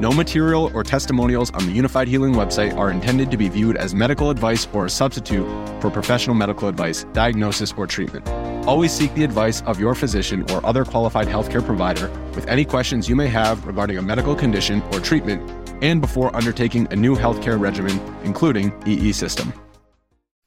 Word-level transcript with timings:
No 0.00 0.12
material 0.12 0.70
or 0.74 0.84
testimonials 0.84 1.50
on 1.50 1.66
the 1.66 1.76
Unifyd 1.76 2.06
Healing 2.06 2.32
website 2.32 2.76
are 2.76 2.92
intended 2.92 3.32
to 3.32 3.36
be 3.36 3.48
viewed 3.48 3.76
as 3.76 3.96
medical 3.96 4.30
advice 4.30 4.68
or 4.72 4.86
a 4.86 4.90
substitute 4.90 5.44
for 5.80 5.90
professional 5.90 6.36
medical 6.36 6.68
advice, 6.68 7.02
diagnosis, 7.12 7.74
or 7.76 7.84
treatment. 7.84 8.28
Always 8.64 8.92
seek 8.92 9.12
the 9.14 9.24
advice 9.24 9.60
of 9.62 9.80
your 9.80 9.96
physician 9.96 10.48
or 10.52 10.64
other 10.64 10.84
qualified 10.84 11.26
healthcare 11.26 11.64
provider 11.64 12.08
with 12.36 12.46
any 12.46 12.64
questions 12.64 13.08
you 13.08 13.16
may 13.16 13.26
have 13.26 13.66
regarding 13.66 13.98
a 13.98 14.02
medical 14.02 14.36
condition 14.36 14.82
or 14.92 15.00
treatment 15.00 15.42
and 15.82 16.00
before 16.00 16.34
undertaking 16.36 16.86
a 16.92 16.96
new 16.96 17.16
healthcare 17.16 17.58
regimen, 17.58 18.00
including 18.22 18.72
EE 18.86 19.10
system. 19.10 19.52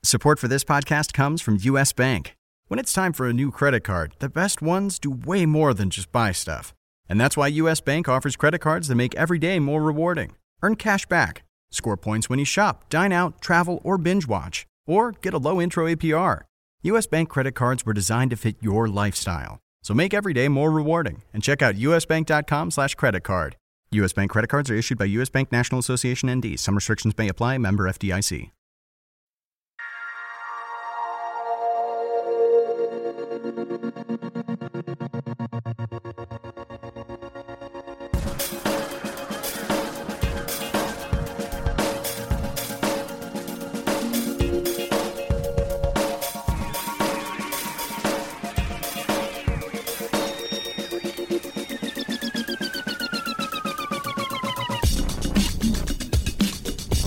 Support 0.02 0.40
for 0.40 0.48
this 0.48 0.64
podcast 0.64 1.12
comes 1.12 1.42
from 1.42 1.58
US 1.60 1.92
Bank. 1.92 2.38
When 2.70 2.80
it's 2.80 2.94
time 2.94 3.12
for 3.12 3.28
a 3.28 3.34
new 3.34 3.52
credit 3.52 3.84
card, 3.84 4.16
the 4.20 4.30
best 4.30 4.62
ones 4.62 4.98
do 4.98 5.12
way 5.12 5.46
more 5.46 5.74
than 5.74 5.90
just 5.90 6.10
buy 6.14 6.32
stuff. 6.32 6.74
And 7.12 7.20
that's 7.20 7.36
why 7.36 7.48
US 7.48 7.81
Bank 7.81 8.08
offers 8.08 8.38
credit 8.38 8.59
cards 8.59 8.88
that 8.88 8.95
make 8.95 9.14
every 9.16 9.38
day 9.38 9.59
more 9.59 9.84
rewarding. 9.84 10.38
Earn 10.64 10.78
cash 10.78 11.06
back, 11.08 11.44
score 11.70 11.98
points 11.98 12.30
when 12.30 12.40
you 12.40 12.45
shop, 12.45 12.88
dine 12.88 13.12
out, 13.12 13.42
travel, 13.42 13.81
or 13.84 13.98
binge 13.98 14.26
watch, 14.30 14.66
or 14.88 15.12
get 15.12 15.34
a 15.34 15.38
low 15.38 15.59
intro 15.59 15.88
APR. 15.88 16.44
US 16.84 17.08
Bank 17.08 17.28
credit 17.28 17.52
cards 17.52 17.86
were 17.86 17.92
designed 17.92 18.31
to 18.31 18.38
fit 18.38 18.56
your 18.62 18.88
lifestyle. 18.88 19.59
So 19.84 19.94
make 19.94 20.14
every 20.14 20.31
day 20.31 20.48
more 20.48 20.72
rewarding 20.72 21.22
and 21.34 21.44
check 21.44 21.62
out 21.62 21.76
usbank.com 21.76 22.72
slash 22.72 22.95
credit 22.95 23.25
card. 23.25 23.58
US 23.92 24.14
Bank 24.14 24.31
credit 24.31 24.48
cards 24.48 24.70
are 24.70 24.75
issued 24.75 24.98
by 24.98 25.06
US 25.20 25.28
Bank 25.28 25.52
National 25.52 25.80
Association 25.80 26.34
ND. 26.34 26.58
Some 26.58 26.75
restrictions 26.75 27.18
may 27.18 27.28
apply. 27.28 27.58
Member 27.58 27.90
FDIC. 27.90 28.52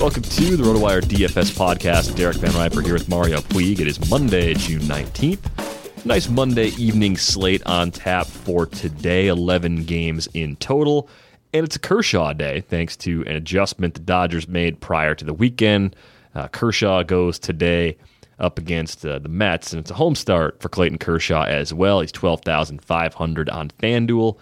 Welcome 0.04 0.22
to 0.22 0.56
the 0.58 0.62
RotoWire 0.62 1.00
DFS 1.00 1.56
podcast. 1.56 2.14
Derek 2.14 2.36
Van 2.36 2.52
Riper 2.52 2.82
here 2.82 2.92
with 2.92 3.08
Mario 3.08 3.38
Puig. 3.38 3.80
It 3.80 3.86
is 3.86 4.10
Monday, 4.10 4.52
June 4.52 4.82
19th. 4.82 6.04
Nice 6.04 6.28
Monday 6.28 6.66
evening 6.76 7.16
slate 7.16 7.62
on 7.64 7.90
tap 7.90 8.26
for 8.26 8.66
today. 8.66 9.28
11 9.28 9.84
games 9.84 10.28
in 10.34 10.56
total. 10.56 11.08
And 11.54 11.64
it's 11.64 11.76
a 11.76 11.78
Kershaw 11.78 12.34
day, 12.34 12.60
thanks 12.60 12.98
to 12.98 13.22
an 13.22 13.34
adjustment 13.34 13.94
the 13.94 14.00
Dodgers 14.00 14.46
made 14.46 14.78
prior 14.78 15.14
to 15.14 15.24
the 15.24 15.32
weekend. 15.32 15.96
Uh, 16.34 16.48
Kershaw 16.48 17.02
goes 17.02 17.38
today 17.38 17.96
up 18.38 18.58
against 18.58 19.06
uh, 19.06 19.20
the 19.20 19.30
Mets, 19.30 19.72
and 19.72 19.80
it's 19.80 19.90
a 19.90 19.94
home 19.94 20.16
start 20.16 20.60
for 20.60 20.68
Clayton 20.68 20.98
Kershaw 20.98 21.44
as 21.44 21.72
well. 21.72 22.02
He's 22.02 22.12
12,500 22.12 23.48
on 23.48 23.70
FanDuel 23.70 24.36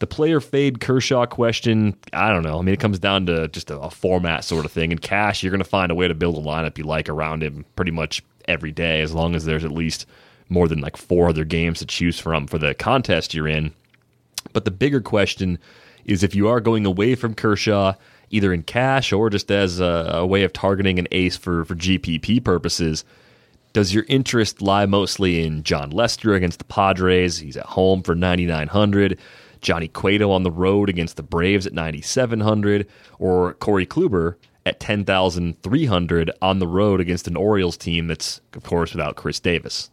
the 0.00 0.06
player 0.06 0.40
fade 0.40 0.80
Kershaw 0.80 1.26
question, 1.26 1.94
I 2.12 2.30
don't 2.30 2.42
know. 2.42 2.58
I 2.58 2.62
mean, 2.62 2.72
it 2.72 2.80
comes 2.80 2.98
down 2.98 3.26
to 3.26 3.48
just 3.48 3.70
a, 3.70 3.78
a 3.78 3.90
format 3.90 4.44
sort 4.44 4.64
of 4.64 4.72
thing. 4.72 4.92
In 4.92 4.98
cash, 4.98 5.42
you're 5.42 5.50
going 5.50 5.62
to 5.62 5.68
find 5.68 5.92
a 5.92 5.94
way 5.94 6.08
to 6.08 6.14
build 6.14 6.36
a 6.36 6.40
lineup 6.40 6.78
you 6.78 6.84
like 6.84 7.08
around 7.08 7.42
him 7.42 7.66
pretty 7.76 7.90
much 7.90 8.22
every 8.48 8.72
day, 8.72 9.02
as 9.02 9.12
long 9.12 9.36
as 9.36 9.44
there's 9.44 9.64
at 9.64 9.70
least 9.70 10.06
more 10.48 10.66
than 10.68 10.80
like 10.80 10.96
four 10.96 11.28
other 11.28 11.44
games 11.44 11.78
to 11.78 11.86
choose 11.86 12.18
from 12.18 12.46
for 12.46 12.58
the 12.58 12.74
contest 12.74 13.34
you're 13.34 13.46
in. 13.46 13.72
But 14.54 14.64
the 14.64 14.70
bigger 14.70 15.02
question 15.02 15.58
is 16.06 16.22
if 16.22 16.34
you 16.34 16.48
are 16.48 16.60
going 16.60 16.86
away 16.86 17.14
from 17.14 17.34
Kershaw, 17.34 17.92
either 18.30 18.54
in 18.54 18.62
cash 18.62 19.12
or 19.12 19.28
just 19.28 19.50
as 19.50 19.80
a, 19.80 20.10
a 20.14 20.26
way 20.26 20.44
of 20.44 20.52
targeting 20.54 20.98
an 20.98 21.08
ace 21.12 21.36
for, 21.36 21.66
for 21.66 21.74
GPP 21.74 22.42
purposes, 22.42 23.04
does 23.74 23.92
your 23.92 24.06
interest 24.08 24.62
lie 24.62 24.86
mostly 24.86 25.44
in 25.44 25.62
Jon 25.62 25.90
Lester 25.90 26.34
against 26.34 26.58
the 26.58 26.64
Padres? 26.64 27.38
He's 27.38 27.58
at 27.58 27.66
home 27.66 28.02
for 28.02 28.14
9,900. 28.14 29.18
Johnny 29.60 29.88
Cueto 29.88 30.30
on 30.30 30.42
the 30.42 30.50
road 30.50 30.88
against 30.88 31.16
the 31.16 31.22
Braves 31.22 31.66
at 31.66 31.72
9,700, 31.72 32.86
or 33.18 33.54
Corey 33.54 33.86
Kluber 33.86 34.36
at 34.66 34.80
10,300 34.80 36.30
on 36.42 36.58
the 36.58 36.66
road 36.66 37.00
against 37.00 37.26
an 37.26 37.36
Orioles 37.36 37.76
team 37.76 38.08
that's, 38.08 38.40
of 38.54 38.62
course, 38.62 38.92
without 38.92 39.16
Chris 39.16 39.40
Davis. 39.40 39.90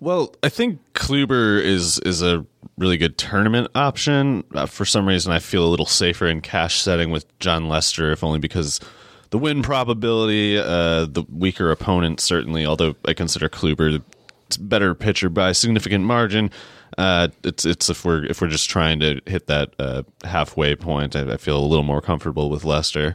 Well, 0.00 0.34
I 0.42 0.48
think 0.48 0.80
Kluber 0.94 1.62
is 1.62 1.98
is 2.00 2.22
a 2.22 2.46
really 2.78 2.96
good 2.96 3.18
tournament 3.18 3.68
option. 3.74 4.42
Uh, 4.54 4.64
for 4.64 4.86
some 4.86 5.06
reason, 5.06 5.32
I 5.32 5.38
feel 5.38 5.66
a 5.66 5.68
little 5.68 5.86
safer 5.86 6.26
in 6.26 6.40
cash 6.40 6.80
setting 6.80 7.10
with 7.10 7.26
Jon 7.40 7.68
Lester, 7.68 8.10
if 8.10 8.24
only 8.24 8.38
because 8.38 8.80
the 9.30 9.38
win 9.38 9.62
probability, 9.62 10.56
uh, 10.58 11.04
the 11.04 11.24
weaker 11.30 11.70
opponent 11.70 12.20
certainly. 12.20 12.64
Although 12.64 12.94
I 13.06 13.12
consider 13.12 13.50
Kluber 13.50 13.96
a 14.00 14.02
better 14.58 14.94
pitcher 14.94 15.28
by 15.28 15.50
a 15.50 15.54
significant 15.54 16.04
margin. 16.04 16.50
Uh, 17.00 17.28
it's 17.44 17.64
it's 17.64 17.88
if 17.88 18.04
we're 18.04 18.26
if 18.26 18.42
we're 18.42 18.48
just 18.48 18.68
trying 18.68 19.00
to 19.00 19.22
hit 19.24 19.46
that 19.46 19.72
uh, 19.78 20.02
halfway 20.22 20.76
point, 20.76 21.16
I, 21.16 21.32
I, 21.32 21.36
feel 21.38 21.58
a 21.58 21.64
little 21.64 21.82
more 21.82 22.02
comfortable 22.02 22.50
with 22.50 22.62
Lester. 22.62 23.14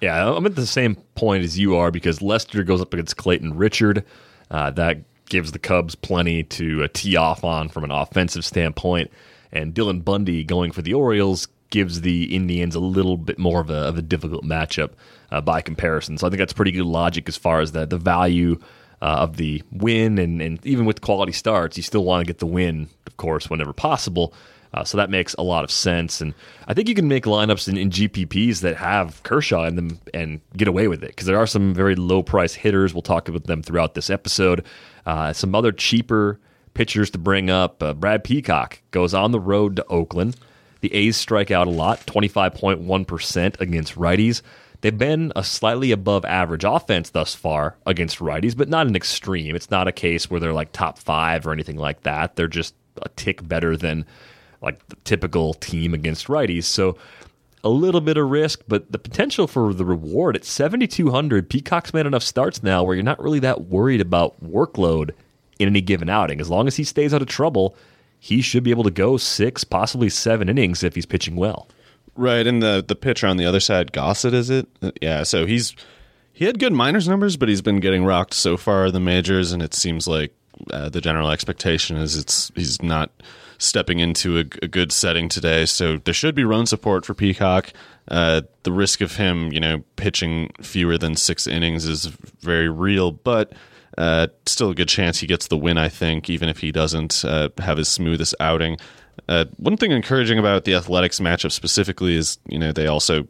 Yeah, 0.00 0.30
I'm 0.32 0.46
at 0.46 0.54
the 0.54 0.64
same 0.64 0.94
point 1.16 1.42
as 1.42 1.58
you 1.58 1.74
are 1.74 1.90
because 1.90 2.22
Lester 2.22 2.62
goes 2.62 2.80
up 2.80 2.94
against 2.94 3.16
Clayton 3.16 3.56
Richard. 3.56 4.04
Uh, 4.48 4.70
that 4.70 4.98
gives 5.28 5.50
the 5.50 5.58
Cubs 5.58 5.96
plenty 5.96 6.44
to 6.44 6.84
uh, 6.84 6.88
tee 6.92 7.16
off 7.16 7.42
on 7.42 7.68
from 7.68 7.82
an 7.82 7.90
offensive 7.90 8.44
standpoint, 8.44 9.10
and 9.50 9.74
Dylan 9.74 10.04
Bundy 10.04 10.44
going 10.44 10.70
for 10.70 10.82
the 10.82 10.94
Orioles 10.94 11.48
gives 11.70 12.02
the 12.02 12.32
Indians 12.32 12.76
a 12.76 12.80
little 12.80 13.16
bit 13.16 13.40
more 13.40 13.60
of 13.60 13.70
a, 13.70 13.88
of 13.88 13.98
a 13.98 14.02
difficult 14.02 14.44
matchup 14.44 14.90
uh, 15.32 15.40
by 15.40 15.62
comparison. 15.62 16.16
So 16.16 16.28
I 16.28 16.30
think 16.30 16.38
that's 16.38 16.52
pretty 16.52 16.70
good 16.70 16.86
logic 16.86 17.28
as 17.28 17.36
far 17.36 17.58
as 17.58 17.72
the 17.72 17.86
the 17.86 17.98
value 17.98 18.60
uh, 19.02 19.04
of 19.20 19.36
the 19.36 19.62
win, 19.70 20.18
and, 20.18 20.40
and 20.40 20.64
even 20.64 20.86
with 20.86 21.00
quality 21.00 21.32
starts, 21.32 21.76
you 21.76 21.82
still 21.82 22.04
want 22.04 22.22
to 22.22 22.26
get 22.26 22.38
the 22.38 22.46
win, 22.46 22.88
of 23.06 23.16
course, 23.16 23.50
whenever 23.50 23.72
possible. 23.72 24.32
Uh, 24.74 24.84
so 24.84 24.98
that 24.98 25.08
makes 25.08 25.34
a 25.34 25.42
lot 25.42 25.64
of 25.64 25.70
sense, 25.70 26.20
and 26.20 26.34
I 26.66 26.74
think 26.74 26.88
you 26.88 26.94
can 26.94 27.08
make 27.08 27.24
lineups 27.24 27.68
in, 27.68 27.76
in 27.78 27.88
GPPs 27.88 28.60
that 28.60 28.76
have 28.76 29.22
Kershaw 29.22 29.64
in 29.64 29.76
them 29.76 30.00
and 30.12 30.40
get 30.56 30.68
away 30.68 30.88
with 30.88 31.02
it 31.02 31.10
because 31.10 31.26
there 31.26 31.38
are 31.38 31.46
some 31.46 31.72
very 31.72 31.94
low 31.94 32.22
price 32.22 32.52
hitters. 32.52 32.92
We'll 32.92 33.02
talk 33.02 33.28
about 33.28 33.44
them 33.44 33.62
throughout 33.62 33.94
this 33.94 34.10
episode. 34.10 34.66
Uh, 35.06 35.32
some 35.32 35.54
other 35.54 35.72
cheaper 35.72 36.38
pitchers 36.74 37.10
to 37.10 37.18
bring 37.18 37.48
up. 37.48 37.82
Uh, 37.82 37.94
Brad 37.94 38.22
Peacock 38.22 38.82
goes 38.90 39.14
on 39.14 39.30
the 39.30 39.40
road 39.40 39.76
to 39.76 39.86
Oakland. 39.86 40.36
The 40.80 40.92
A's 40.92 41.16
strike 41.16 41.50
out 41.50 41.66
a 41.66 41.70
lot, 41.70 42.06
twenty 42.06 42.28
five 42.28 42.54
point 42.54 42.80
one 42.80 43.06
percent 43.06 43.56
against 43.60 43.94
righties. 43.94 44.42
They've 44.80 44.96
been 44.96 45.32
a 45.34 45.42
slightly 45.42 45.90
above 45.90 46.24
average 46.24 46.64
offense 46.64 47.10
thus 47.10 47.34
far 47.34 47.76
against 47.86 48.18
righties, 48.18 48.56
but 48.56 48.68
not 48.68 48.86
an 48.86 48.96
extreme. 48.96 49.56
It's 49.56 49.70
not 49.70 49.88
a 49.88 49.92
case 49.92 50.30
where 50.30 50.40
they're 50.40 50.52
like 50.52 50.72
top 50.72 50.98
five 50.98 51.46
or 51.46 51.52
anything 51.52 51.76
like 51.76 52.02
that. 52.02 52.36
They're 52.36 52.48
just 52.48 52.74
a 53.02 53.08
tick 53.10 53.46
better 53.46 53.76
than 53.76 54.04
like 54.62 54.86
the 54.88 54.96
typical 55.04 55.54
team 55.54 55.94
against 55.94 56.26
righties. 56.26 56.64
So 56.64 56.96
a 57.64 57.68
little 57.70 58.00
bit 58.00 58.16
of 58.16 58.30
risk, 58.30 58.62
but 58.68 58.90
the 58.92 58.98
potential 58.98 59.46
for 59.46 59.74
the 59.74 59.84
reward 59.84 60.36
at 60.36 60.44
7,200, 60.44 61.50
Peacock's 61.50 61.92
made 61.92 62.06
enough 62.06 62.22
starts 62.22 62.62
now 62.62 62.84
where 62.84 62.94
you're 62.94 63.02
not 63.02 63.20
really 63.20 63.40
that 63.40 63.62
worried 63.62 64.00
about 64.00 64.42
workload 64.42 65.10
in 65.58 65.68
any 65.68 65.80
given 65.80 66.08
outing. 66.08 66.40
As 66.40 66.50
long 66.50 66.66
as 66.66 66.76
he 66.76 66.84
stays 66.84 67.12
out 67.12 67.22
of 67.22 67.28
trouble, 67.28 67.74
he 68.20 68.40
should 68.40 68.62
be 68.62 68.70
able 68.70 68.84
to 68.84 68.90
go 68.90 69.16
six, 69.16 69.64
possibly 69.64 70.08
seven 70.08 70.48
innings 70.48 70.82
if 70.82 70.94
he's 70.94 71.06
pitching 71.06 71.36
well. 71.36 71.68
Right, 72.16 72.46
and 72.46 72.62
the 72.62 72.84
the 72.86 72.96
pitcher 72.96 73.26
on 73.26 73.36
the 73.36 73.44
other 73.44 73.60
side, 73.60 73.92
Gossett, 73.92 74.32
is 74.32 74.48
it? 74.48 74.66
Yeah, 75.02 75.22
so 75.22 75.44
he's 75.44 75.76
he 76.32 76.46
had 76.46 76.58
good 76.58 76.72
minors 76.72 77.08
numbers, 77.08 77.36
but 77.36 77.48
he's 77.48 77.62
been 77.62 77.80
getting 77.80 78.04
rocked 78.04 78.34
so 78.34 78.56
far 78.56 78.90
the 78.90 79.00
majors, 79.00 79.52
and 79.52 79.62
it 79.62 79.74
seems 79.74 80.06
like 80.06 80.34
uh, 80.70 80.88
the 80.88 81.00
general 81.00 81.30
expectation 81.30 81.96
is 81.96 82.16
it's 82.16 82.50
he's 82.54 82.82
not 82.82 83.10
stepping 83.58 83.98
into 83.98 84.38
a, 84.38 84.44
a 84.62 84.68
good 84.68 84.92
setting 84.92 85.28
today. 85.28 85.66
So 85.66 85.98
there 85.98 86.14
should 86.14 86.34
be 86.34 86.44
run 86.44 86.66
support 86.66 87.04
for 87.04 87.14
Peacock. 87.14 87.72
Uh, 88.08 88.42
the 88.62 88.72
risk 88.72 89.00
of 89.00 89.16
him, 89.16 89.52
you 89.52 89.60
know, 89.60 89.82
pitching 89.96 90.52
fewer 90.60 90.98
than 90.98 91.16
six 91.16 91.46
innings 91.46 91.86
is 91.86 92.06
very 92.40 92.68
real, 92.68 93.12
but 93.12 93.52
uh, 93.98 94.28
still 94.44 94.70
a 94.70 94.74
good 94.74 94.88
chance 94.88 95.18
he 95.18 95.26
gets 95.26 95.48
the 95.48 95.56
win. 95.56 95.78
I 95.78 95.88
think, 95.88 96.28
even 96.30 96.48
if 96.48 96.58
he 96.58 96.72
doesn't 96.72 97.24
uh, 97.24 97.48
have 97.58 97.78
his 97.78 97.88
smoothest 97.88 98.34
outing. 98.40 98.78
Uh, 99.28 99.46
one 99.56 99.76
thing 99.76 99.92
encouraging 99.92 100.38
about 100.38 100.64
the 100.64 100.74
Athletics 100.74 101.20
matchup 101.20 101.52
specifically 101.52 102.16
is, 102.16 102.38
you 102.48 102.58
know, 102.58 102.72
they 102.72 102.86
also 102.86 103.26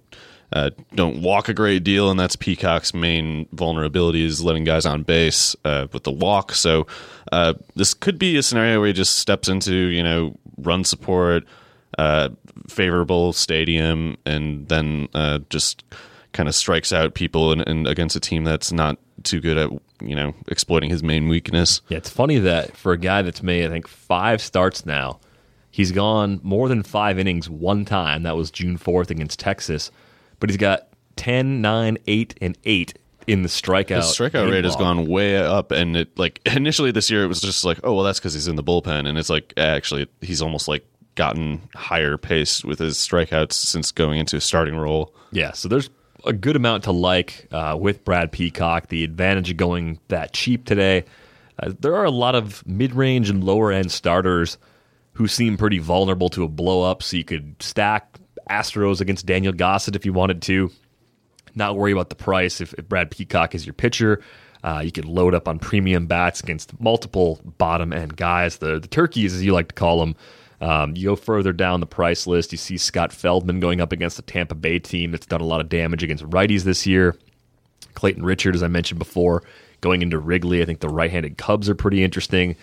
uh, 0.53 0.71
don't 0.95 1.23
walk 1.23 1.49
a 1.49 1.55
great 1.55 1.83
deal, 1.85 2.11
and 2.11 2.19
that's 2.19 2.37
Peacock's 2.37 2.95
main 2.95 3.49
vulnerability 3.53 4.25
is 4.25 4.43
letting 4.43 4.65
guys 4.65 4.87
on 4.87 5.03
base 5.03 5.57
uh, 5.65 5.87
with 5.93 6.05
the 6.05 6.13
walk. 6.13 6.53
So 6.55 6.87
uh, 7.33 7.55
this 7.75 7.95
could 7.95 8.19
be 8.19 8.37
a 8.37 8.43
scenario 8.43 8.79
where 8.79 8.89
he 8.89 8.93
just 8.93 9.17
steps 9.17 9.49
into 9.49 9.75
you 9.75 10.03
know 10.03 10.37
run 10.59 10.85
support, 10.85 11.45
uh, 11.99 12.31
favorable 12.69 13.33
stadium, 13.33 14.17
and 14.25 14.69
then 14.69 15.09
uh, 15.15 15.41
just 15.51 15.83
kind 16.33 16.49
of 16.49 16.55
strikes 16.55 16.93
out 16.93 17.15
people 17.15 17.51
and, 17.51 17.67
and 17.67 17.87
against 17.89 18.15
a 18.15 18.21
team 18.21 18.45
that's 18.45 18.71
not 18.71 18.99
too 19.23 19.41
good 19.41 19.57
at 19.57 19.71
you 20.01 20.15
know 20.15 20.35
exploiting 20.49 20.91
his 20.91 21.03
main 21.03 21.29
weakness. 21.29 21.81
Yeah, 21.89 21.99
it's 21.99 22.11
funny 22.11 22.39
that 22.39 22.77
for 22.77 22.93
a 22.93 22.99
guy 22.99 23.23
that's 23.23 23.43
made 23.43 23.67
I 23.67 23.69
think 23.69 23.89
five 23.89 24.41
starts 24.41 24.87
now, 24.87 25.19
he's 25.77 25.93
gone 25.93 26.41
more 26.43 26.69
than 26.69 26.83
five 26.83 27.19
innings 27.19 27.51
one 27.51 27.85
time. 27.85 28.23
That 28.23 28.37
was 28.37 28.51
June 28.51 28.77
fourth 28.77 29.11
against 29.11 29.39
Texas 29.39 29.91
but 30.41 30.51
he's 30.51 30.57
got 30.57 30.89
10, 31.17 31.61
9, 31.61 31.99
8, 32.07 32.39
and 32.41 32.59
8 32.65 32.99
in 33.27 33.43
the 33.43 33.49
strikeout. 33.49 33.97
His 33.97 34.07
strikeout 34.07 34.51
rate 34.51 34.65
has 34.65 34.77
gone 34.77 35.07
way 35.07 35.37
up, 35.37 35.73
and 35.73 35.97
it 35.97 36.17
like 36.19 36.41
initially 36.47 36.91
this 36.93 37.11
year 37.11 37.25
it 37.25 37.29
was 37.29 37.41
just 37.41 37.65
like, 37.65 37.81
oh 37.85 37.95
well, 37.95 38.05
that's 38.05 38.19
because 38.19 38.35
he's 38.35 38.49
in 38.49 38.57
the 38.57 38.65
bullpen, 38.65 39.07
and 39.07 39.19
it's 39.19 39.31
like 39.31 39.53
actually 39.57 40.07
he's 40.21 40.43
almost 40.43 40.69
like 40.69 40.87
gotten 41.15 41.69
higher 41.75 42.19
pace 42.19 42.63
with 42.63 42.79
his 42.79 42.97
strikeouts 42.99 43.53
since 43.53 43.91
going 43.91 44.19
into 44.19 44.37
a 44.37 44.41
starting 44.41 44.77
role. 44.77 45.15
Yeah, 45.33 45.53
so 45.53 45.69
there's 45.69 45.91
a 46.25 46.33
good 46.33 46.57
amount 46.57 46.85
to 46.85 46.93
like 46.93 47.49
uh, 47.51 47.77
with 47.81 48.05
Brad 48.05 48.31
Peacock. 48.31 48.89
The 48.89 49.03
advantage 49.03 49.51
of 49.51 49.57
going 49.57 49.99
that 50.09 50.33
cheap 50.33 50.65
today. 50.65 51.05
Uh, 51.59 51.73
there 51.81 51.97
are 51.97 52.05
a 52.05 52.11
lot 52.11 52.35
of 52.35 52.65
mid-range 52.67 53.31
and 53.31 53.43
lower-end 53.43 53.91
starters 53.91 54.59
who 55.17 55.27
seem 55.27 55.57
pretty 55.57 55.79
vulnerable 55.79 56.29
to 56.31 56.45
a 56.45 56.49
blow 56.49 56.83
up. 56.83 57.03
So 57.03 57.17
you 57.17 57.25
could 57.25 57.57
stack 57.61 58.19
Astros 58.51 59.01
against 59.01 59.27
Daniel 59.27 59.53
Gossett 59.53 59.97
if 59.97 60.05
you 60.05 60.13
wanted 60.13 60.43
to. 60.43 60.71
Not 61.55 61.77
worry 61.77 61.93
about 61.93 62.11
the 62.11 62.17
price 62.17 62.61
if, 62.61 62.75
if 62.75 62.87
Brad 62.87 63.11
Peacock 63.11 63.55
is 63.55 63.65
your 63.65 63.73
pitcher. 63.73 64.21
Uh, 64.63 64.83
you 64.85 64.93
could 64.93 65.07
load 65.07 65.35
up 65.35 65.49
on 65.49 65.59
premium 65.59 66.07
bats 66.07 66.41
against 66.41 66.79
multiple 66.81 67.41
bottom 67.57 67.93
end 67.93 68.17
guys, 68.17 68.59
the 68.59 68.79
the 68.79 68.89
turkeys 68.89 69.35
as 69.35 69.43
you 69.43 69.53
like 69.53 69.69
to 69.69 69.75
call 69.75 70.01
them. 70.01 70.17
Um, 70.61 70.97
you 70.97 71.09
go 71.09 71.17
further 71.17 71.53
down 71.53 71.81
the 71.81 71.87
price 71.87 72.27
list, 72.27 72.53
you 72.53 72.59
see 72.59 72.77
Scott 72.77 73.13
Feldman 73.13 73.61
going 73.61 73.81
up 73.81 73.93
against 73.93 74.17
the 74.17 74.23
Tampa 74.23 74.55
Bay 74.55 74.79
team 74.79 75.13
that's 75.13 75.27
done 75.27 75.41
a 75.41 75.47
lot 75.47 75.61
of 75.61 75.69
damage 75.69 76.03
against 76.03 76.25
righties 76.25 76.63
this 76.63 76.87
year. 76.87 77.17
Clayton 77.95 78.25
Richard, 78.25 78.55
as 78.55 78.63
I 78.63 78.69
mentioned 78.69 78.99
before, 78.99 79.43
going 79.81 80.03
into 80.03 80.19
Wrigley. 80.19 80.63
I 80.63 80.65
think 80.65 80.81
the 80.81 80.89
right-handed 80.89 81.39
Cubs 81.39 81.69
are 81.69 81.75
pretty 81.75 82.03
interesting. 82.03 82.57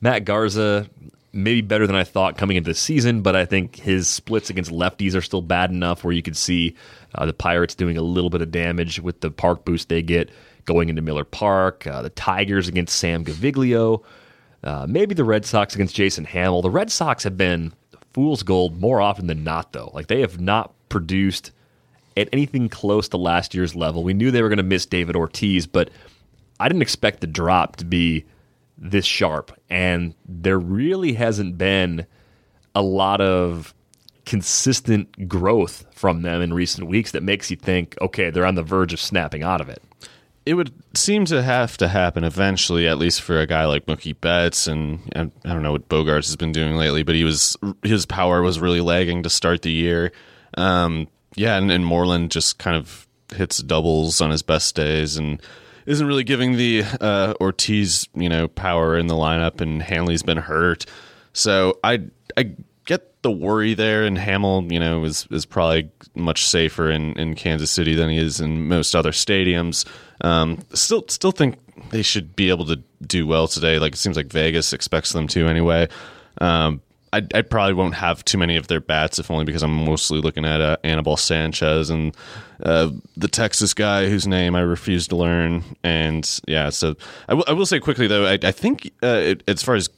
Matt 0.00 0.24
Garza, 0.24 0.88
maybe 1.32 1.60
better 1.60 1.86
than 1.86 1.96
I 1.96 2.04
thought 2.04 2.36
coming 2.36 2.56
into 2.56 2.70
the 2.70 2.74
season, 2.74 3.22
but 3.22 3.36
I 3.36 3.44
think 3.44 3.76
his 3.76 4.08
splits 4.08 4.50
against 4.50 4.70
lefties 4.70 5.14
are 5.14 5.20
still 5.20 5.42
bad 5.42 5.70
enough 5.70 6.04
where 6.04 6.12
you 6.12 6.22
could 6.22 6.36
see 6.36 6.74
uh, 7.14 7.26
the 7.26 7.32
Pirates 7.32 7.74
doing 7.74 7.96
a 7.96 8.02
little 8.02 8.30
bit 8.30 8.42
of 8.42 8.50
damage 8.50 9.00
with 9.00 9.20
the 9.20 9.30
park 9.30 9.64
boost 9.64 9.88
they 9.88 10.02
get 10.02 10.30
going 10.64 10.88
into 10.88 11.02
Miller 11.02 11.24
Park. 11.24 11.86
Uh, 11.86 12.02
the 12.02 12.10
Tigers 12.10 12.68
against 12.68 12.98
Sam 12.98 13.24
Gaviglio. 13.24 14.02
Uh, 14.62 14.86
maybe 14.88 15.14
the 15.14 15.24
Red 15.24 15.44
Sox 15.44 15.74
against 15.74 15.94
Jason 15.94 16.24
Hammel. 16.24 16.62
The 16.62 16.70
Red 16.70 16.90
Sox 16.90 17.24
have 17.24 17.36
been 17.36 17.72
fool's 18.12 18.42
gold 18.42 18.80
more 18.80 19.00
often 19.00 19.26
than 19.26 19.44
not, 19.44 19.72
though. 19.72 19.90
Like 19.94 20.08
they 20.08 20.20
have 20.20 20.40
not 20.40 20.72
produced 20.88 21.52
at 22.16 22.28
anything 22.32 22.68
close 22.68 23.08
to 23.08 23.16
last 23.16 23.54
year's 23.54 23.76
level. 23.76 24.02
We 24.02 24.14
knew 24.14 24.30
they 24.30 24.42
were 24.42 24.48
going 24.48 24.56
to 24.56 24.62
miss 24.62 24.86
David 24.86 25.14
Ortiz, 25.14 25.66
but 25.66 25.90
I 26.58 26.68
didn't 26.68 26.82
expect 26.82 27.20
the 27.20 27.26
drop 27.26 27.76
to 27.76 27.84
be 27.84 28.24
this 28.78 29.04
sharp. 29.04 29.52
And 29.68 30.14
there 30.26 30.58
really 30.58 31.12
hasn't 31.14 31.58
been 31.58 32.06
a 32.74 32.82
lot 32.82 33.20
of 33.20 33.74
consistent 34.24 35.28
growth 35.28 35.86
from 35.94 36.22
them 36.22 36.42
in 36.42 36.52
recent 36.52 36.86
weeks 36.86 37.12
that 37.12 37.22
makes 37.22 37.50
you 37.50 37.56
think, 37.56 37.96
okay, 38.00 38.30
they're 38.30 38.44
on 38.46 38.54
the 38.54 38.62
verge 38.62 38.92
of 38.92 39.00
snapping 39.00 39.42
out 39.42 39.60
of 39.60 39.68
it. 39.68 39.82
It 40.44 40.54
would 40.54 40.72
seem 40.94 41.24
to 41.26 41.42
have 41.42 41.76
to 41.78 41.88
happen 41.88 42.24
eventually, 42.24 42.88
at 42.88 42.98
least 42.98 43.22
for 43.22 43.40
a 43.40 43.46
guy 43.46 43.64
like 43.66 43.86
Mookie 43.86 44.18
Betts, 44.18 44.66
and, 44.66 45.00
and 45.12 45.32
I 45.44 45.52
don't 45.52 45.62
know 45.62 45.72
what 45.72 45.88
Bogaerts 45.88 46.26
has 46.26 46.36
been 46.36 46.52
doing 46.52 46.76
lately, 46.76 47.02
but 47.02 47.14
he 47.14 47.24
was 47.24 47.56
his 47.82 48.06
power 48.06 48.40
was 48.40 48.60
really 48.60 48.80
lagging 48.80 49.22
to 49.24 49.30
start 49.30 49.62
the 49.62 49.72
year. 49.72 50.12
Um, 50.56 51.08
yeah, 51.34 51.56
and, 51.56 51.70
and 51.70 51.84
Moreland 51.84 52.30
just 52.30 52.58
kind 52.58 52.76
of 52.76 53.06
hits 53.34 53.58
doubles 53.58 54.20
on 54.22 54.30
his 54.30 54.42
best 54.42 54.74
days, 54.74 55.18
and 55.18 55.42
isn't 55.88 56.06
really 56.06 56.24
giving 56.24 56.56
the 56.56 56.84
uh, 57.00 57.34
Ortiz, 57.40 58.08
you 58.14 58.28
know, 58.28 58.46
power 58.46 58.96
in 58.96 59.06
the 59.06 59.14
lineup, 59.14 59.60
and 59.62 59.82
Hanley's 59.82 60.22
been 60.22 60.36
hurt. 60.36 60.84
So 61.32 61.78
I 61.82 62.02
I 62.36 62.54
get 62.84 63.22
the 63.22 63.30
worry 63.30 63.72
there, 63.72 64.04
and 64.04 64.18
Hammel, 64.18 64.70
you 64.70 64.78
know, 64.78 65.02
is 65.04 65.26
is 65.30 65.46
probably 65.46 65.90
much 66.14 66.46
safer 66.46 66.90
in, 66.90 67.18
in 67.18 67.34
Kansas 67.34 67.70
City 67.70 67.94
than 67.94 68.10
he 68.10 68.18
is 68.18 68.38
in 68.38 68.68
most 68.68 68.94
other 68.94 69.12
stadiums. 69.12 69.86
Um, 70.20 70.58
still 70.74 71.04
still 71.08 71.32
think 71.32 71.58
they 71.90 72.02
should 72.02 72.36
be 72.36 72.50
able 72.50 72.66
to 72.66 72.76
do 73.06 73.26
well 73.26 73.48
today. 73.48 73.78
Like 73.78 73.94
it 73.94 73.98
seems 73.98 74.16
like 74.16 74.26
Vegas 74.26 74.74
expects 74.74 75.12
them 75.12 75.26
to 75.28 75.48
anyway. 75.48 75.88
Um, 76.40 76.82
I, 77.12 77.22
I, 77.34 77.42
probably 77.42 77.74
won't 77.74 77.94
have 77.94 78.24
too 78.24 78.38
many 78.38 78.56
of 78.56 78.68
their 78.68 78.80
bats, 78.80 79.18
if 79.18 79.30
only 79.30 79.44
because 79.44 79.62
I'm 79.62 79.84
mostly 79.84 80.20
looking 80.20 80.44
at 80.44 80.60
uh, 80.60 80.76
Anibal 80.84 81.16
Sanchez 81.16 81.90
and 81.90 82.16
uh, 82.62 82.90
the 83.16 83.28
Texas 83.28 83.74
guy 83.74 84.08
whose 84.08 84.26
name 84.26 84.54
I 84.54 84.60
refuse 84.60 85.08
to 85.08 85.16
learn. 85.16 85.64
And 85.82 86.28
yeah, 86.46 86.70
so 86.70 86.96
I, 87.28 87.32
w- 87.32 87.44
I 87.46 87.52
will 87.52 87.66
say 87.66 87.80
quickly 87.80 88.06
though, 88.06 88.26
I, 88.26 88.38
I 88.42 88.52
think 88.52 88.92
uh, 89.02 89.06
it, 89.06 89.42
as 89.48 89.62
far 89.62 89.74
as 89.74 89.88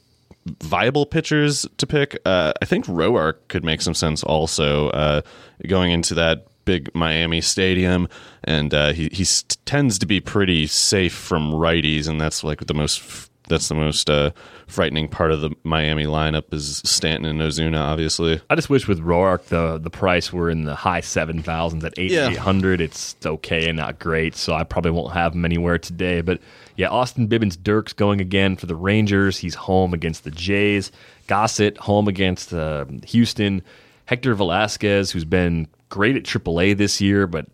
viable 0.62 1.06
pitchers 1.06 1.66
to 1.78 1.86
pick, 1.86 2.18
uh, 2.24 2.52
I 2.60 2.64
think 2.64 2.86
Roark 2.86 3.34
could 3.48 3.64
make 3.64 3.82
some 3.82 3.94
sense 3.94 4.22
also 4.22 4.90
uh, 4.90 5.22
going 5.66 5.92
into 5.92 6.14
that 6.14 6.46
big 6.64 6.94
Miami 6.94 7.40
stadium, 7.40 8.08
and 8.44 8.72
uh, 8.72 8.92
he 8.92 9.08
he 9.12 9.24
tends 9.64 9.98
to 9.98 10.06
be 10.06 10.20
pretty 10.20 10.66
safe 10.66 11.14
from 11.14 11.52
righties, 11.52 12.08
and 12.08 12.20
that's 12.20 12.44
like 12.44 12.66
the 12.66 12.74
most 12.74 13.29
that's 13.50 13.68
the 13.68 13.74
most 13.74 14.08
uh, 14.08 14.30
frightening 14.66 15.08
part 15.08 15.32
of 15.32 15.42
the 15.42 15.50
Miami 15.62 16.06
lineup 16.06 16.54
is 16.54 16.80
Stanton 16.84 17.28
and 17.28 17.40
Ozuna. 17.40 17.78
Obviously, 17.78 18.40
I 18.48 18.54
just 18.54 18.70
wish 18.70 18.88
with 18.88 19.00
Roark 19.00 19.44
the 19.44 19.76
the 19.76 19.90
price 19.90 20.32
were 20.32 20.48
in 20.48 20.64
the 20.64 20.74
high 20.74 21.00
seven 21.00 21.42
thousands 21.42 21.84
at 21.84 21.92
eight 21.98 22.12
eight 22.12 22.38
hundred. 22.38 22.80
It's 22.80 23.14
okay 23.24 23.68
and 23.68 23.76
not 23.76 23.98
great, 23.98 24.34
so 24.34 24.54
I 24.54 24.64
probably 24.64 24.92
won't 24.92 25.12
have 25.12 25.34
him 25.34 25.44
anywhere 25.44 25.76
today. 25.76 26.22
But 26.22 26.40
yeah, 26.76 26.88
Austin 26.88 27.28
Bibbins 27.28 27.58
Dirk's 27.62 27.92
going 27.92 28.22
again 28.22 28.56
for 28.56 28.64
the 28.64 28.76
Rangers. 28.76 29.36
He's 29.36 29.54
home 29.54 29.92
against 29.92 30.24
the 30.24 30.30
Jays. 30.30 30.90
Gossett 31.26 31.76
home 31.76 32.08
against 32.08 32.54
uh, 32.54 32.86
Houston. 33.08 33.62
Hector 34.06 34.34
Velazquez, 34.34 35.12
who's 35.12 35.24
been 35.24 35.68
great 35.90 36.16
at 36.16 36.24
AAA 36.24 36.76
this 36.76 37.00
year, 37.00 37.26
but 37.26 37.46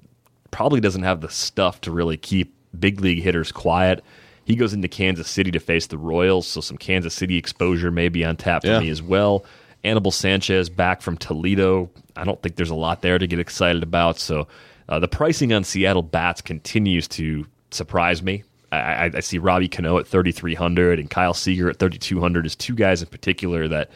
probably 0.50 0.80
doesn't 0.80 1.02
have 1.02 1.20
the 1.20 1.28
stuff 1.28 1.80
to 1.82 1.90
really 1.90 2.16
keep 2.16 2.54
big 2.78 3.00
league 3.00 3.22
hitters 3.22 3.52
quiet. 3.52 4.02
He 4.46 4.54
goes 4.54 4.72
into 4.72 4.86
Kansas 4.86 5.28
City 5.28 5.50
to 5.50 5.58
face 5.58 5.88
the 5.88 5.98
Royals, 5.98 6.46
so 6.46 6.60
some 6.60 6.78
Kansas 6.78 7.12
City 7.12 7.36
exposure 7.36 7.90
may 7.90 8.08
be 8.08 8.24
on 8.24 8.36
tap 8.36 8.62
for 8.62 8.68
yeah. 8.68 8.78
me 8.78 8.88
as 8.88 9.02
well. 9.02 9.44
Anibal 9.82 10.12
Sanchez 10.12 10.70
back 10.70 11.02
from 11.02 11.18
Toledo. 11.18 11.90
I 12.14 12.22
don't 12.22 12.40
think 12.40 12.54
there's 12.54 12.70
a 12.70 12.76
lot 12.76 13.02
there 13.02 13.18
to 13.18 13.26
get 13.26 13.40
excited 13.40 13.82
about. 13.82 14.20
So 14.20 14.46
uh, 14.88 15.00
the 15.00 15.08
pricing 15.08 15.52
on 15.52 15.64
Seattle 15.64 16.02
bats 16.02 16.40
continues 16.40 17.08
to 17.08 17.44
surprise 17.72 18.22
me. 18.22 18.44
I, 18.70 19.10
I, 19.14 19.20
see 19.20 19.38
Robbie 19.38 19.68
Cano 19.68 19.98
at 19.98 20.06
3,300 20.06 20.98
and 21.00 21.10
Kyle 21.10 21.34
Seager 21.34 21.68
at 21.68 21.78
3,200 21.78 22.46
as 22.46 22.54
two 22.54 22.74
guys 22.74 23.02
in 23.02 23.08
particular 23.08 23.68
that 23.68 23.90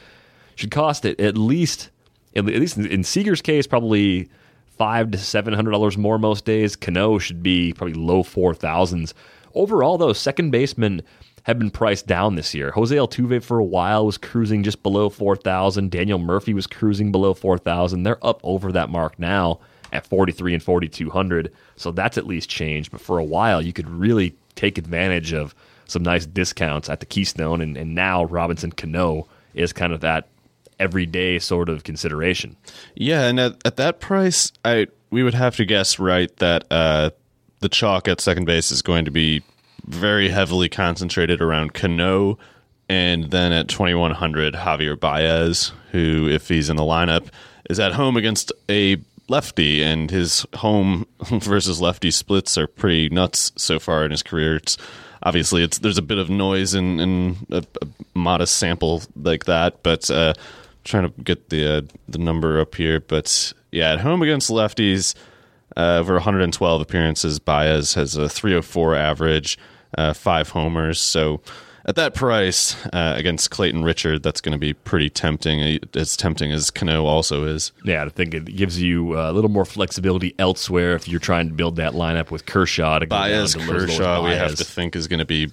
should 0.57 0.71
cost 0.71 1.05
it 1.05 1.21
at 1.21 1.37
least, 1.37 1.91
at 2.35 2.45
least 2.45 2.77
in, 2.77 2.87
in 2.87 3.05
Seager's 3.05 3.43
case, 3.43 3.67
probably 3.67 4.29
five 4.81 5.11
to 5.11 5.19
seven 5.19 5.53
hundred 5.53 5.73
dollars 5.73 5.99
more 5.99 6.19
most 6.19 6.47
days. 6.47 6.75
Cano 6.75 7.19
should 7.19 7.43
be 7.43 7.73
probably 7.75 7.95
low 7.95 8.23
four 8.23 8.55
thousands. 8.55 9.13
Overall, 9.55 9.99
though, 9.99 10.13
second 10.13 10.51
basemen 10.51 11.03
have 11.45 11.59
been 11.59 11.71
priced 11.71 12.07
down 12.07 12.35
this 12.35 12.55
year. 12.55 12.71
Jose 12.73 12.95
Altuve 12.95 13.43
for 13.43 13.59
a 13.59 13.65
while 13.65 14.05
was 14.07 14.19
cruising 14.19 14.63
just 14.63 14.83
below 14.83 15.09
4,000. 15.09 15.91
Daniel 15.91 16.19
Murphy 16.19 16.55
was 16.55 16.67
cruising 16.67 17.13
below 17.13 17.35
4,000. 17.35 18.03
They're 18.03 18.25
up 18.25 18.41
over 18.43 18.73
that 18.73 18.91
mark 18.91 19.19
now 19.19 19.61
at 19.93 20.07
43 20.07 20.55
and 20.55 20.63
4,200. 20.63 21.53
So 21.77 21.91
that's 21.91 22.19
at 22.19 22.27
least 22.27 22.49
changed. 22.49 22.91
But 22.91 23.01
for 23.01 23.19
a 23.19 23.25
while, 23.25 23.63
you 23.63 23.73
could 23.73 23.89
really 23.89 24.35
take 24.55 24.79
advantage 24.79 25.33
of 25.33 25.55
some 25.87 26.03
nice 26.03 26.27
discounts 26.27 26.89
at 26.89 27.01
the 27.01 27.07
Keystone. 27.07 27.61
And, 27.61 27.77
and 27.77 27.95
now 27.95 28.25
Robinson 28.25 28.73
Cano 28.73 29.27
is 29.55 29.73
kind 29.73 29.93
of 29.93 30.01
that 30.01 30.29
everyday 30.79 31.39
sort 31.39 31.69
of 31.69 31.85
consideration. 31.85 32.57
Yeah. 32.95 33.27
And 33.27 33.41
at, 33.41 33.57
at 33.65 33.77
that 33.77 34.01
price, 34.01 34.53
I 34.65 34.87
we 35.11 35.23
would 35.23 35.35
have 35.35 35.57
to 35.57 35.65
guess, 35.65 35.99
right, 35.99 36.35
that 36.37 36.65
uh, 36.71 37.11
the 37.61 37.69
chalk 37.69 38.09
at 38.09 38.21
second 38.21 38.45
base 38.47 38.71
is 38.71 38.83
going 38.83 39.05
to 39.05 39.11
be 39.11 39.43
very 39.87 40.29
heavily 40.29 40.69
concentrated 40.69 41.41
around 41.41 41.73
Cano 41.75 42.39
And 42.89 43.31
then 43.31 43.53
at 43.53 43.69
2100, 43.69 44.55
Javier 44.55 44.99
Baez, 44.99 45.73
who, 45.93 46.29
if 46.29 46.49
he's 46.49 46.69
in 46.69 46.77
the 46.77 46.83
lineup, 46.83 47.29
is 47.69 47.79
at 47.79 47.93
home 47.93 48.17
against 48.17 48.53
a 48.69 48.97
lefty, 49.29 49.83
and 49.83 50.11
his 50.11 50.45
home 50.57 51.07
versus 51.31 51.81
lefty 51.81 52.11
splits 52.11 52.59
are 52.59 52.67
pretty 52.67 53.09
nuts 53.09 53.53
so 53.57 53.79
far 53.79 54.05
in 54.05 54.11
his 54.11 54.23
career. 54.23 54.57
It's 54.57 54.77
obviously 55.23 55.63
it's 55.63 55.79
there's 55.79 55.99
a 55.99 56.03
bit 56.03 56.19
of 56.19 56.29
noise 56.29 56.75
in, 56.75 56.99
in 56.99 57.37
a, 57.51 57.65
a 57.81 57.87
modest 58.15 58.57
sample 58.57 59.03
like 59.17 59.45
that, 59.45 59.83
but 59.83 60.11
uh, 60.11 60.35
trying 60.85 61.11
to 61.11 61.23
get 61.23 61.51
the 61.51 61.79
uh, 61.79 61.83
the 62.09 62.19
number 62.19 62.61
up 62.61 62.75
here. 62.75 63.01
But 63.01 63.53
yeah, 63.71 63.93
at 63.93 64.01
home 64.01 64.23
against 64.23 64.51
lefties, 64.51 65.15
uh, 65.77 65.99
over 65.99 66.15
112 66.15 66.81
appearances, 66.81 67.39
Baez 67.39 67.95
has 67.95 68.17
a 68.17 68.29
304 68.29 68.97
average, 68.97 69.59
uh, 69.97 70.13
five 70.13 70.51
homers. 70.51 71.01
So 71.01 71.41
at 71.87 71.97
that 71.97 72.15
price 72.15 72.77
uh, 72.87 73.15
against 73.17 73.51
Clayton 73.51 73.83
Richard, 73.83 74.23
that's 74.23 74.41
going 74.41 74.53
to 74.53 74.59
be 74.59 74.75
pretty 74.75 75.11
tempting, 75.11 75.79
as 75.95 76.17
tempting 76.17 76.53
as 76.53 76.71
Cano 76.71 77.05
also 77.05 77.45
is. 77.45 77.73
Yeah, 77.85 78.05
I 78.05 78.09
think 78.09 78.35
it 78.35 78.45
gives 78.45 78.81
you 78.81 79.19
a 79.19 79.33
little 79.33 79.51
more 79.51 79.65
flexibility 79.65 80.35
elsewhere 80.39 80.95
if 80.95 81.09
you're 81.09 81.21
trying 81.21 81.49
to 81.49 81.55
build 81.55 81.77
that 81.77 81.93
lineup 81.93 82.31
with 82.31 82.47
Kershaw 82.47 82.99
to 82.99 83.07
Baez, 83.07 83.55
Kershaw, 83.55 84.23
Baez. 84.23 84.31
we 84.31 84.37
have 84.37 84.55
to 84.57 84.65
think 84.65 84.95
is 84.95 85.09
going 85.09 85.21
to 85.21 85.25
be 85.25 85.51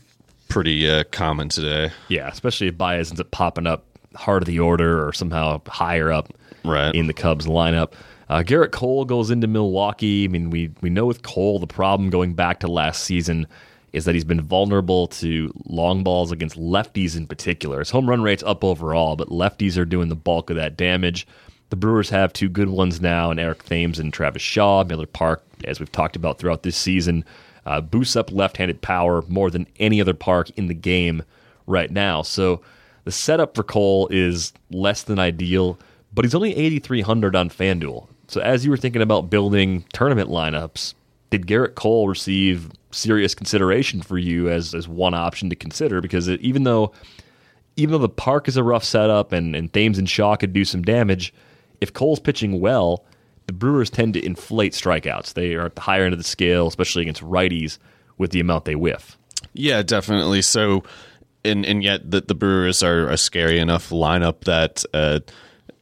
pretty 0.50 0.90
uh, 0.90 1.04
common 1.12 1.50
today. 1.50 1.92
Yeah, 2.08 2.28
especially 2.28 2.68
if 2.68 2.78
Baez 2.78 3.10
ends 3.10 3.22
up 3.22 3.32
popping 3.32 3.68
up 3.68 3.86
heart 4.16 4.44
of 4.44 4.48
the 4.48 4.60
order 4.60 5.08
or 5.08 5.14
somehow 5.14 5.62
higher 5.68 6.12
up 6.12 6.34
right. 6.64 6.94
in 6.94 7.08
the 7.08 7.14
Cubs 7.14 7.46
lineup. 7.46 7.94
Uh, 8.30 8.44
Gerrit 8.44 8.72
Cole 8.72 9.06
goes 9.06 9.32
into 9.32 9.48
Milwaukee. 9.48 10.26
I 10.26 10.28
mean, 10.28 10.50
we 10.50 10.72
we 10.82 10.90
know 10.90 11.06
with 11.06 11.24
Cole 11.24 11.60
the 11.60 11.68
problem 11.68 12.10
going 12.10 12.34
back 12.34 12.60
to 12.60 12.68
last 12.68 13.04
season 13.04 13.48
is 13.94 14.06
that 14.06 14.16
he's 14.16 14.26
been 14.26 14.42
vulnerable 14.42 15.08
to 15.08 15.52
long 15.66 16.04
balls 16.04 16.32
against 16.32 16.58
lefties 16.58 17.16
in 17.16 17.26
particular. 17.26 17.80
His 17.80 17.90
home 17.90 18.10
run 18.10 18.22
rate's 18.22 18.44
up 18.44 18.64
overall, 18.64 19.16
but 19.16 19.30
lefties 19.30 19.78
are 19.78 19.86
doing 19.86 20.10
the 20.10 20.16
bulk 20.16 20.50
of 20.50 20.58
that 20.58 20.76
damage. 20.76 21.26
The 21.70 21.78
Brewers 21.78 22.10
have 22.10 22.32
two 22.34 22.50
good 22.50 22.70
ones 22.70 23.02
now, 23.02 23.32
and 23.32 23.40
Eric 23.40 23.64
Thames 23.64 24.00
and 24.00 24.14
Travis 24.14 24.42
Shaw. 24.42 24.84
Miller 24.84 25.06
Park, 25.06 25.44
as 25.66 25.80
we've 25.80 25.92
talked 25.92 26.16
about 26.16 26.38
throughout 26.38 26.64
this 26.64 26.78
season, 26.78 27.26
uh, 27.66 27.82
boosts 27.82 28.16
up 28.16 28.32
left-handed 28.32 28.82
power 28.82 29.24
more 29.28 29.50
than 29.50 29.68
any 29.80 30.00
other 30.00 30.14
park 30.14 30.50
in 30.52 30.68
the 30.68 30.74
game 30.74 31.24
right 31.66 31.92
now. 31.92 32.22
So 32.22 32.62
the 33.04 33.12
setup 33.12 33.56
for 33.56 33.64
Cole 33.64 34.08
is 34.12 34.54
less 34.70 35.04
than 35.04 35.20
ideal, 35.20 35.78
but 36.14 36.24
he's 36.24 36.36
only 36.36 36.56
8,300 36.56 37.36
on 37.36 37.50
FanDuel. 37.50 38.08
So 38.28 38.42
as 38.42 38.66
you 38.66 38.72
were 38.72 38.78
thinking 38.78 39.02
about 39.02 39.30
building 39.30 39.86
tournament 39.94 40.30
lineups, 40.30 40.94
did 41.30 41.48
Gerrit 41.48 41.76
Cole 41.76 42.08
receive 42.08 42.72
serious 42.92 43.36
consideration 43.36 44.02
for 44.02 44.18
you 44.18 44.50
as 44.50 44.74
as 44.74 44.88
one 44.88 45.14
option 45.14 45.50
to 45.50 45.56
consider? 45.56 46.02
Because 46.02 46.28
it, 46.28 46.42
even 46.42 46.64
though 46.64 46.94
even 47.76 47.92
though 47.92 47.98
the 48.00 48.10
park 48.10 48.48
is 48.48 48.58
a 48.58 48.64
rough 48.64 48.84
setup 48.84 49.32
and, 49.32 49.56
and 49.56 49.72
Thames 49.72 49.98
and 49.98 50.10
Shaw 50.10 50.36
could 50.36 50.52
do 50.52 50.66
some 50.66 50.82
damage, 50.82 51.34
if 51.80 51.94
Cole's 51.94 52.20
pitching 52.20 52.60
well, 52.60 53.06
the 53.46 53.54
Brewers 53.54 53.90
tend 53.90 54.16
to 54.16 54.26
inflate 54.26 54.74
strikeouts. 54.74 55.34
They 55.34 55.54
are 55.54 55.68
at 55.68 55.76
the 55.76 55.82
higher 55.82 56.04
end 56.04 56.14
of 56.14 56.20
the 56.20 56.24
scale, 56.24 56.68
especially 56.68 57.04
against 57.04 57.22
righties, 57.22 57.78
with 58.18 58.32
the 58.32 58.40
amount 58.40 58.66
they 58.66 58.76
whiff. 58.76 59.18
Yeah, 59.54 59.84
definitely. 59.84 60.42
So, 60.42 60.84
and 61.46 61.66
and 61.66 61.84
yet 61.84 62.10
the, 62.10 62.22
the 62.22 62.36
Brewers 62.36 62.84
are 62.84 63.08
a 63.10 63.18
scary 63.18 63.60
enough 63.60 63.90
lineup 63.90 64.42
that 64.46 64.84
uh, 64.94 65.20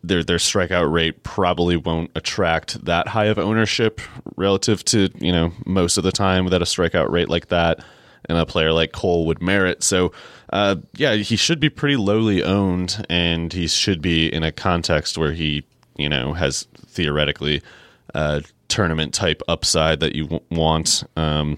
their 0.08 0.24
their 0.24 0.38
strikeout 0.38 0.92
rate 0.92 1.24
probably 1.24 1.78
won't 1.78 2.12
attract 2.16 2.84
that 2.86 3.08
high 3.10 3.26
of 3.26 3.38
ownership 3.40 4.02
relative 4.36 4.84
to 4.86 5.10
you 5.20 5.32
know 5.32 5.52
most 5.66 5.98
of 5.98 6.04
the 6.04 6.12
time 6.12 6.48
that 6.48 6.62
a 6.62 6.66
strikeout 6.66 7.10
rate 7.10 7.30
like 7.30 7.48
that 7.48 7.84
and 8.28 8.38
a 8.38 8.46
player 8.46 8.72
like 8.74 8.92
Cole 8.92 9.28
would 9.28 9.40
merit. 9.40 9.84
So, 9.84 10.12
uh, 10.52 10.78
yeah, 10.96 11.14
he 11.14 11.36
should 11.36 11.60
be 11.60 11.70
pretty 11.70 11.96
lowly 11.96 12.42
owned, 12.44 13.06
and 13.08 13.54
he 13.54 13.68
should 13.68 14.02
be 14.02 14.34
in 14.34 14.44
a 14.44 14.52
context 14.52 15.18
where 15.18 15.34
he 15.34 15.66
you 15.96 16.10
know 16.10 16.34
has 16.34 16.68
theoretically 16.88 17.62
tournament 18.68 19.14
type 19.14 19.42
upside 19.48 20.00
that 20.02 20.16
you 20.16 20.24
w- 20.24 20.44
want. 20.52 21.04
Um, 21.16 21.58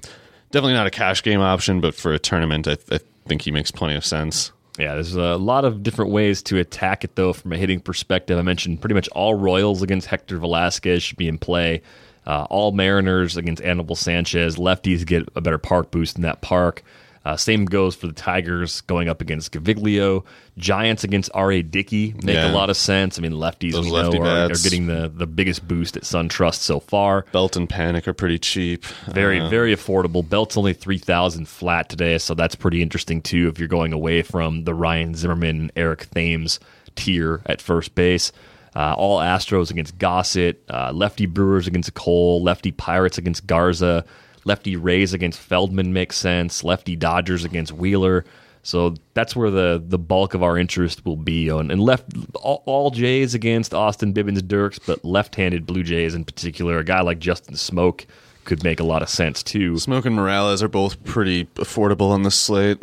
definitely 0.51 0.73
not 0.73 0.87
a 0.87 0.91
cash 0.91 1.23
game 1.23 1.41
option, 1.41 1.81
but 1.81 1.95
for 1.95 2.13
a 2.13 2.19
tournament, 2.19 2.67
I, 2.67 2.75
th- 2.75 3.01
I 3.01 3.27
think 3.27 3.41
he 3.41 3.51
makes 3.51 3.71
plenty 3.71 3.95
of 3.95 4.05
sense. 4.05 4.51
Yeah, 4.77 4.93
there's 4.93 5.15
a 5.15 5.37
lot 5.37 5.65
of 5.65 5.81
different 5.81 6.11
ways 6.11 6.43
to 6.43 6.59
attack 6.59 7.03
it, 7.03 7.15
though, 7.15 7.33
from 7.33 7.51
a 7.53 7.57
hitting 7.57 7.79
perspective. 7.79 8.37
I 8.37 8.43
mentioned 8.43 8.79
pretty 8.79 8.93
much 8.93 9.07
all 9.09 9.33
Royals 9.33 9.81
against 9.81 10.07
Hector 10.07 10.37
Velazquez 10.37 11.01
should 11.01 11.17
be 11.17 11.27
in 11.27 11.37
play. 11.37 11.81
Uh, 12.27 12.45
all 12.49 12.71
Mariners 12.73 13.37
against 13.37 13.61
Anibal 13.63 13.95
Sanchez. 13.95 14.57
Lefties 14.57 15.05
get 15.05 15.27
a 15.35 15.41
better 15.41 15.57
park 15.57 15.91
boost 15.91 16.17
in 16.17 16.23
that 16.23 16.41
park. 16.41 16.83
Uh, 17.27 17.35
same 17.35 17.65
goes 17.65 17.93
for 17.93 18.07
the 18.07 18.13
Tigers 18.13 18.79
going 18.81 19.09
up 19.09 19.19
against 19.19 19.51
Gaviglio. 19.51 20.23
Giants 20.57 21.03
against 21.03 21.29
R.A. 21.33 21.61
Dickey 21.61 22.13
make 22.23 22.35
Yeah. 22.35 22.49
a 22.51 22.53
lot 22.53 22.69
of 22.69 22.77
sense. 22.77 23.19
I 23.19 23.21
mean, 23.21 23.33
lefties 23.33 23.73
Those 23.73 23.85
we 23.85 23.91
lefty 23.91 24.17
know 24.19 24.25
are, 24.25 24.45
are 24.45 24.63
getting 24.63 24.87
the, 24.87 25.11
the 25.13 25.27
biggest 25.27 25.67
boost 25.67 25.97
at 25.97 26.03
SunTrust 26.03 26.59
so 26.61 26.79
far. 26.79 27.25
Belt 27.33 27.57
and 27.57 27.67
Panik 27.67 28.07
are 28.07 28.13
pretty 28.13 28.39
cheap. 28.39 28.85
Very, 29.11 29.41
Uh, 29.41 29.49
very 29.49 29.75
affordable. 29.75 30.27
Belt's 30.27 30.55
only 30.55 30.71
three 30.73 30.97
thousand 30.99 31.47
flat 31.49 31.89
today, 31.89 32.17
so 32.17 32.33
that's 32.33 32.55
pretty 32.55 32.81
interesting 32.81 33.21
too. 33.21 33.49
If 33.49 33.59
you're 33.59 33.67
going 33.67 33.91
away 33.91 34.21
from 34.21 34.63
the 34.63 34.73
Ryan 34.73 35.13
Zimmerman, 35.13 35.71
Eric 35.75 36.09
Thames 36.11 36.59
tier 36.95 37.41
at 37.45 37.61
first 37.61 37.93
base, 37.93 38.31
uh, 38.75 38.93
all 38.97 39.19
Astros 39.19 39.69
against 39.69 39.97
Gossett, 39.97 40.63
uh, 40.69 40.91
lefty 40.93 41.25
Brewers 41.25 41.67
against 41.67 41.93
Cole, 41.93 42.41
lefty 42.41 42.71
Pirates 42.71 43.17
against 43.17 43.45
Garza, 43.47 44.05
lefty 44.47 44.75
Rays 44.75 45.13
against 45.13 45.39
Feldman 45.39 45.93
makes 45.93 46.17
sense. 46.17 46.63
Lefty 46.63 46.95
Dodgers 46.95 47.43
against 47.45 47.71
Wheeler. 47.71 48.25
So 48.63 48.95
that's 49.13 49.35
where 49.35 49.51
the 49.51 49.81
the 49.85 49.97
bulk 49.99 50.33
of 50.33 50.43
our 50.43 50.57
interest 50.57 51.05
will 51.05 51.15
be 51.15 51.49
on, 51.49 51.71
and 51.71 51.79
left 51.79 52.05
all, 52.35 52.63
all 52.65 52.91
Jays 52.91 53.33
against 53.33 53.73
Austin 53.73 54.13
Bibens-Dekker, 54.13 54.79
but 54.85 55.05
left-handed 55.05 55.65
Blue 55.65 55.83
Jays 55.83 56.13
in 56.15 56.25
particular. 56.25 56.77
A 56.77 56.83
guy 56.83 56.99
like 57.01 57.19
Justin 57.19 57.55
Smoak 57.55 58.05
could 58.43 58.63
make 58.63 58.79
a 58.81 58.83
lot 58.83 59.01
of 59.01 59.09
sense 59.09 59.41
too. 59.43 59.73
Smoak 59.73 60.05
and 60.05 60.15
Morales 60.15 60.61
are 60.63 60.67
both 60.67 61.01
pretty 61.05 61.45
affordable 61.55 62.09
on 62.11 62.23
this 62.23 62.35
slate. 62.35 62.77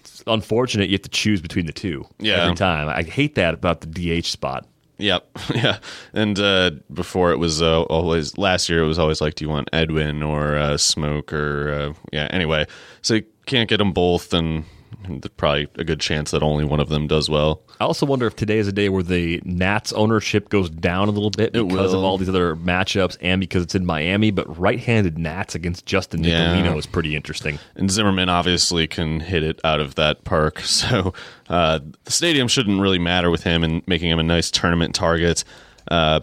It's 0.00 0.22
unfortunate 0.26 0.88
you 0.88 0.94
have 0.94 1.02
to 1.02 1.08
choose 1.10 1.42
between 1.42 1.66
the 1.66 1.72
two 1.72 2.06
Yeah. 2.18 2.44
every 2.44 2.54
time. 2.56 2.88
I 2.88 3.02
hate 3.02 3.34
that 3.34 3.52
about 3.54 3.80
the 3.82 3.86
DH 3.86 4.26
spot. 4.30 4.66
Yep, 4.98 5.38
yeah. 5.54 5.78
And 6.12 6.38
uh, 6.38 6.72
before 6.92 7.30
it 7.30 7.38
was 7.38 7.62
uh, 7.62 7.82
always 7.82 8.36
last 8.36 8.68
year, 8.68 8.82
it 8.82 8.86
was 8.86 8.98
always 8.98 9.20
like, 9.20 9.34
do 9.34 9.44
you 9.44 9.48
want 9.48 9.68
Edwin 9.72 10.22
or 10.22 10.56
uh, 10.56 10.74
Smoak 10.74 11.32
or 11.32 11.72
uh, 11.72 11.94
yeah. 12.12 12.28
Anyway, 12.30 12.66
so 13.02 13.14
you 13.14 13.24
can't 13.46 13.68
get 13.68 13.76
them 13.78 13.92
both, 13.92 14.34
and 14.34 14.64
probably 15.36 15.68
a 15.76 15.84
good 15.84 16.00
chance 16.00 16.30
that 16.32 16.42
only 16.42 16.64
one 16.64 16.80
of 16.80 16.88
them 16.88 17.06
does 17.06 17.28
well. 17.30 17.62
I 17.80 17.84
also 17.84 18.06
wonder 18.06 18.26
if 18.26 18.36
today 18.36 18.58
is 18.58 18.66
a 18.68 18.72
day 18.72 18.88
where 18.88 19.02
the 19.02 19.40
Nats 19.44 19.92
ownership 19.92 20.48
goes 20.48 20.68
down 20.70 21.08
a 21.08 21.10
little 21.10 21.30
bit 21.30 21.54
It 21.54 21.66
because 21.68 21.94
of 21.94 22.02
all 22.02 22.18
these 22.18 22.28
other 22.28 22.56
matchups 22.56 23.16
and 23.20 23.40
because 23.40 23.62
it's 23.62 23.74
in 23.74 23.86
Miami. 23.86 24.30
But 24.30 24.58
right-handed 24.58 25.18
Nats 25.18 25.54
against 25.54 25.86
Justin 25.86 26.24
Yeah. 26.24 26.54
Nicolino 26.54 26.76
is 26.78 26.86
pretty 26.86 27.14
interesting. 27.16 27.58
And 27.76 27.90
Zimmerman 27.90 28.28
obviously 28.28 28.86
can 28.86 29.20
hit 29.20 29.42
it 29.42 29.60
out 29.64 29.80
of 29.80 29.94
that 29.96 30.24
park, 30.24 30.60
so 30.64 31.12
uh, 31.48 31.80
the 32.04 32.12
stadium 32.12 32.48
shouldn't 32.48 32.80
really 32.80 32.98
matter 32.98 33.30
with 33.30 33.44
him 33.44 33.62
and 33.64 33.86
making 33.86 34.10
him 34.10 34.18
a 34.18 34.22
nice 34.24 34.50
tournament 34.50 34.94
target. 34.94 35.44
Uh, 35.90 36.20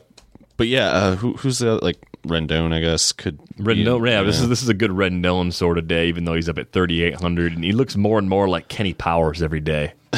but 0.57 0.67
yeah, 0.67 0.87
uh, 0.89 1.15
who, 1.15 1.33
who's 1.33 1.59
the 1.59 1.75
like 1.83 1.97
Rendon? 2.27 2.73
I 2.73 2.79
guess 2.79 3.11
could 3.11 3.39
Rendon, 3.57 4.07
yeah, 4.07 4.21
be- 4.21 4.27
this 4.27 4.39
is 4.39 4.49
this 4.49 4.61
is 4.61 4.69
a 4.69 4.73
good 4.73 4.91
Rendon 4.91 5.51
sort 5.53 5.77
of 5.77 5.87
day, 5.87 6.07
even 6.07 6.25
though 6.25 6.33
he's 6.33 6.49
up 6.49 6.57
at 6.57 6.71
3,800, 6.71 7.53
and 7.53 7.63
he 7.63 7.71
looks 7.71 7.95
more 7.95 8.19
and 8.19 8.29
more 8.29 8.47
like 8.47 8.67
Kenny 8.67 8.93
Powers 8.93 9.41
every 9.41 9.59
day. 9.59 9.93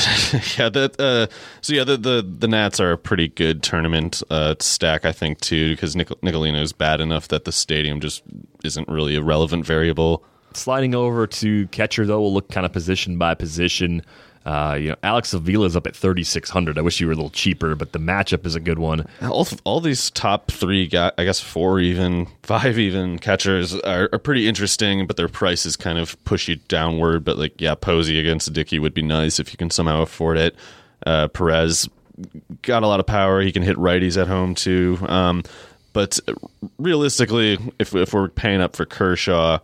yeah, 0.57 0.69
that. 0.69 0.95
Uh, 0.99 1.27
so 1.61 1.73
yeah, 1.73 1.83
the, 1.83 1.97
the 1.97 2.35
the 2.39 2.47
Nats 2.47 2.79
are 2.79 2.91
a 2.91 2.97
pretty 2.97 3.29
good 3.29 3.63
tournament 3.63 4.21
uh, 4.29 4.55
stack, 4.59 5.05
I 5.05 5.11
think, 5.11 5.39
too, 5.41 5.71
because 5.71 5.95
Nic- 5.95 6.09
Nicolino 6.21 6.61
is 6.61 6.73
bad 6.73 7.01
enough 7.01 7.27
that 7.29 7.45
the 7.45 7.51
stadium 7.51 7.99
just 7.99 8.23
isn't 8.63 8.87
really 8.87 9.15
a 9.15 9.23
relevant 9.23 9.65
variable. 9.65 10.23
Sliding 10.53 10.95
over 10.95 11.27
to 11.27 11.67
catcher 11.67 12.05
though, 12.05 12.21
we'll 12.21 12.33
look 12.33 12.49
kind 12.49 12.65
of 12.65 12.73
position 12.73 13.17
by 13.17 13.35
position. 13.35 14.01
Uh, 14.47 14.75
you 14.75 14.87
know, 14.87 14.95
Alex 15.03 15.33
Avila's 15.33 15.75
up 15.75 15.85
at 15.87 15.93
3,600. 15.93 16.77
I 16.77 16.81
wish 16.81 17.01
you 17.01 17.07
were 17.07 17.11
a 17.11 17.15
little 17.17 17.29
cheaper, 17.29 17.75
but 17.75 17.91
the 17.91 17.99
matchup 17.99 18.45
is 18.45 18.55
a 18.55 18.61
good 18.61 18.79
one. 18.79 19.05
All 19.21 19.45
all 19.65 19.81
these 19.81 20.09
top 20.11 20.49
three, 20.51 20.87
guy, 20.87 21.11
I 21.17 21.25
guess 21.25 21.41
four, 21.41 21.81
even 21.81 22.27
five, 22.43 22.79
even 22.79 23.19
catchers 23.19 23.75
are, 23.75 24.07
are 24.13 24.19
pretty 24.19 24.47
interesting, 24.47 25.05
but 25.05 25.17
their 25.17 25.27
prices 25.27 25.75
kind 25.75 25.99
of 25.99 26.23
push 26.23 26.47
you 26.47 26.55
downward. 26.69 27.25
But 27.25 27.37
like, 27.37 27.59
yeah, 27.59 27.75
Posey 27.75 28.21
against 28.21 28.53
Dickey 28.53 28.79
would 28.79 28.93
be 28.93 29.01
nice 29.01 29.37
if 29.37 29.51
you 29.51 29.57
can 29.57 29.69
somehow 29.69 30.01
afford 30.01 30.37
it. 30.37 30.55
Uh, 31.05 31.27
Perez 31.27 31.89
got 32.61 32.83
a 32.83 32.87
lot 32.87 33.01
of 33.01 33.05
power; 33.05 33.41
he 33.41 33.51
can 33.51 33.63
hit 33.63 33.75
righties 33.75 34.19
at 34.19 34.29
home 34.29 34.55
too. 34.55 34.97
Um, 35.09 35.43
but 35.91 36.21
realistically, 36.79 37.57
if 37.79 37.93
if 37.93 38.13
we're 38.13 38.29
paying 38.29 38.61
up 38.61 38.77
for 38.77 38.85
Kershaw, 38.85 39.59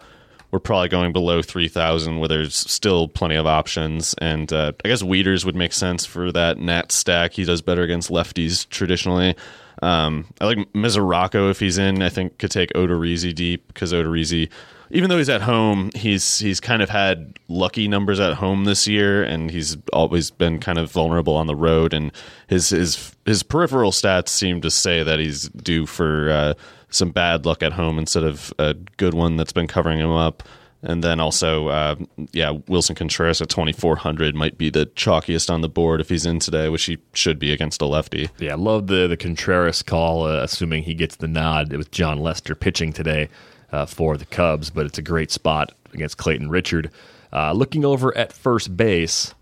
we're 0.53 0.59
probably 0.59 0.87
going 0.87 1.11
below 1.11 1.41
3000 1.41 2.19
where 2.19 2.29
there's 2.29 2.55
still 2.55 3.07
plenty 3.07 3.33
of 3.35 3.47
options 3.47 4.13
and 4.19 4.53
uh, 4.53 4.71
i 4.85 4.87
guess 4.87 5.01
Wieters 5.01 5.43
would 5.45 5.55
make 5.55 5.73
sense 5.73 6.05
for 6.05 6.31
that 6.31 6.59
nat 6.59 6.91
stack 6.91 7.33
he 7.33 7.43
does 7.43 7.61
better 7.63 7.81
against 7.81 8.11
lefties 8.11 8.69
traditionally 8.69 9.35
Um, 9.81 10.27
I 10.39 10.45
like 10.45 10.59
Mesoraco 10.73 11.49
if 11.49 11.59
he's 11.59 11.77
in. 11.77 12.01
I 12.03 12.09
think 12.09 12.37
could 12.37 12.51
take 12.51 12.71
Odorizzi 12.73 13.33
deep 13.33 13.67
because 13.67 13.91
Odorizzi, 13.91 14.49
even 14.91 15.09
though 15.09 15.17
he's 15.17 15.29
at 15.29 15.41
home, 15.41 15.89
he's 15.95 16.37
he's 16.39 16.59
kind 16.61 16.81
of 16.81 16.89
had 16.89 17.37
lucky 17.49 17.87
numbers 17.87 18.19
at 18.19 18.35
home 18.35 18.63
this 18.65 18.87
year, 18.87 19.23
and 19.23 19.51
he's 19.51 19.75
always 19.91 20.31
been 20.31 20.59
kind 20.59 20.77
of 20.77 20.91
vulnerable 20.91 21.35
on 21.35 21.47
the 21.47 21.55
road. 21.55 21.93
And 21.93 22.11
his 22.47 22.69
his 22.69 23.15
his 23.25 23.43
peripheral 23.43 23.91
stats 23.91 24.29
seem 24.29 24.61
to 24.61 24.69
say 24.69 25.03
that 25.03 25.19
he's 25.19 25.49
due 25.49 25.85
for 25.85 26.29
uh, 26.29 26.53
some 26.93 27.11
bad 27.11 27.45
luck 27.45 27.63
at 27.63 27.73
home 27.73 27.97
instead 27.99 28.23
of 28.23 28.53
a 28.59 28.73
good 28.97 29.13
one 29.13 29.37
that's 29.37 29.53
been 29.53 29.67
covering 29.67 29.99
him 29.99 30.11
up. 30.11 30.43
And 30.85 31.01
then 31.01 31.21
also, 31.21 31.69
uh, 31.69 31.95
yeah, 32.33 32.51
Willson 32.67 32.95
Contreras 32.95 33.41
at 33.41 33.47
2,400 33.47 34.35
might 34.35 34.57
be 34.57 34.69
the 34.69 34.85
chalkiest 34.85 35.49
on 35.49 35.61
the 35.61 35.69
board 35.69 36.01
if 36.01 36.09
he's 36.09 36.25
in 36.25 36.39
today, 36.39 36.67
which 36.67 36.83
he 36.83 36.97
should 37.13 37.39
be 37.39 37.53
against 37.53 37.81
a 37.81 37.85
lefty. 37.85 38.29
Yeah, 38.37 38.51
I 38.51 38.55
love 38.55 38.87
the, 38.87 39.07
the 39.07 39.15
Contreras 39.15 39.81
call, 39.81 40.25
uh, 40.25 40.43
assuming 40.43 40.83
he 40.83 40.93
gets 40.93 41.15
the 41.15 41.27
nod 41.27 41.71
with 41.71 41.89
Jon 41.91 42.19
Lester 42.19 42.53
pitching 42.53 42.91
today 42.91 43.29
uh, 43.71 43.85
for 43.85 44.17
the 44.17 44.25
Cubs, 44.25 44.69
but 44.69 44.85
it's 44.85 44.97
a 44.97 45.01
great 45.01 45.31
spot 45.31 45.71
against 45.93 46.17
Clayton 46.17 46.49
Richard. 46.49 46.91
Uh, 47.31 47.53
looking 47.53 47.85
over 47.85 48.15
at 48.17 48.33
first 48.33 48.75
base, 48.75 49.33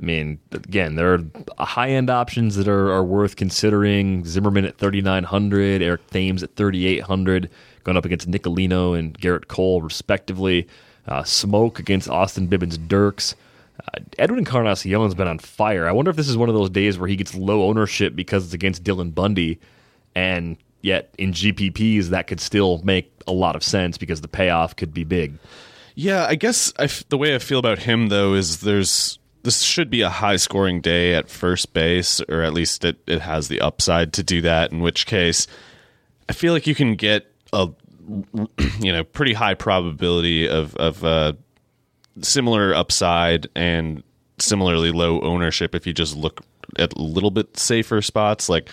I 0.00 0.04
mean, 0.04 0.40
again, 0.50 0.96
there 0.96 1.14
are 1.14 1.64
high 1.64 1.90
end 1.90 2.10
options 2.10 2.56
that 2.56 2.66
are, 2.68 2.92
are 2.92 3.04
worth 3.04 3.36
considering. 3.36 4.24
Zimmerman 4.24 4.64
at 4.64 4.78
3,900, 4.78 5.82
Eric 5.82 6.06
Thames 6.08 6.42
at 6.42 6.56
3,800 6.56 7.50
going 7.84 7.96
up 7.96 8.04
against 8.04 8.30
Nicolino 8.30 8.98
and 8.98 9.18
Gerrit 9.18 9.48
Cole, 9.48 9.82
respectively. 9.82 10.68
Uh, 11.06 11.22
Smoak 11.22 11.78
against 11.78 12.08
Austin 12.08 12.48
Bibens 12.48 12.78
Dirks. 12.88 13.34
Uh, 13.80 14.00
Edwin 14.18 14.44
Encarnacion's 14.44 15.14
been 15.14 15.26
on 15.26 15.38
fire. 15.38 15.88
I 15.88 15.92
wonder 15.92 16.10
if 16.10 16.16
this 16.16 16.28
is 16.28 16.36
one 16.36 16.48
of 16.48 16.54
those 16.54 16.70
days 16.70 16.98
where 16.98 17.08
he 17.08 17.16
gets 17.16 17.34
low 17.34 17.64
ownership 17.64 18.14
because 18.14 18.44
it's 18.44 18.54
against 18.54 18.84
Dylan 18.84 19.14
Bundy, 19.14 19.58
and 20.14 20.56
yet 20.80 21.12
in 21.18 21.32
GPPs 21.32 22.06
that 22.06 22.26
could 22.26 22.40
still 22.40 22.80
make 22.84 23.12
a 23.26 23.32
lot 23.32 23.56
of 23.56 23.64
sense 23.64 23.98
because 23.98 24.20
the 24.20 24.28
payoff 24.28 24.76
could 24.76 24.94
be 24.94 25.04
big. 25.04 25.38
Yeah, 25.94 26.26
I 26.26 26.36
guess 26.36 26.72
I 26.78 26.84
f- 26.84 27.08
the 27.08 27.18
way 27.18 27.34
I 27.34 27.38
feel 27.38 27.58
about 27.58 27.80
him 27.80 28.08
though 28.08 28.34
is 28.34 28.60
there's 28.60 29.18
this 29.42 29.62
should 29.62 29.90
be 29.90 30.02
a 30.02 30.08
high 30.08 30.36
scoring 30.36 30.80
day 30.80 31.14
at 31.14 31.28
first 31.28 31.72
base, 31.72 32.20
or 32.28 32.42
at 32.42 32.54
least 32.54 32.84
it, 32.84 32.98
it 33.06 33.20
has 33.20 33.48
the 33.48 33.60
upside 33.60 34.12
to 34.14 34.22
do 34.22 34.40
that. 34.42 34.72
In 34.72 34.80
which 34.80 35.06
case, 35.06 35.46
I 36.28 36.32
feel 36.32 36.52
like 36.52 36.66
you 36.66 36.74
can 36.74 36.94
get 36.94 37.26
a 37.52 37.68
you 38.80 38.92
know 38.92 39.04
pretty 39.04 39.32
high 39.32 39.54
probability 39.54 40.48
of 40.48 40.74
of 40.76 41.04
uh, 41.04 41.32
similar 42.20 42.74
upside 42.74 43.48
and 43.54 44.02
similarly 44.38 44.90
low 44.90 45.20
ownership 45.20 45.74
if 45.74 45.86
you 45.86 45.92
just 45.92 46.16
look 46.16 46.44
at 46.78 46.94
a 46.94 47.02
little 47.02 47.30
bit 47.30 47.56
safer 47.56 48.00
spots. 48.02 48.48
Like 48.48 48.68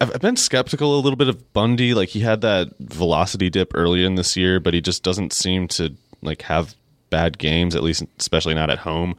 I've 0.00 0.20
been 0.20 0.36
skeptical 0.36 0.98
a 0.98 1.00
little 1.00 1.16
bit 1.16 1.28
of 1.28 1.52
Bundy. 1.52 1.94
Like 1.94 2.10
he 2.10 2.20
had 2.20 2.40
that 2.42 2.68
velocity 2.78 3.50
dip 3.50 3.72
early 3.74 4.04
in 4.04 4.14
this 4.14 4.36
year, 4.36 4.60
but 4.60 4.74
he 4.74 4.80
just 4.80 5.02
doesn't 5.02 5.32
seem 5.32 5.68
to 5.68 5.94
like 6.22 6.42
have 6.42 6.74
bad 7.10 7.38
games, 7.38 7.74
at 7.74 7.82
least 7.82 8.04
especially 8.18 8.54
not 8.54 8.70
at 8.70 8.78
home. 8.78 9.16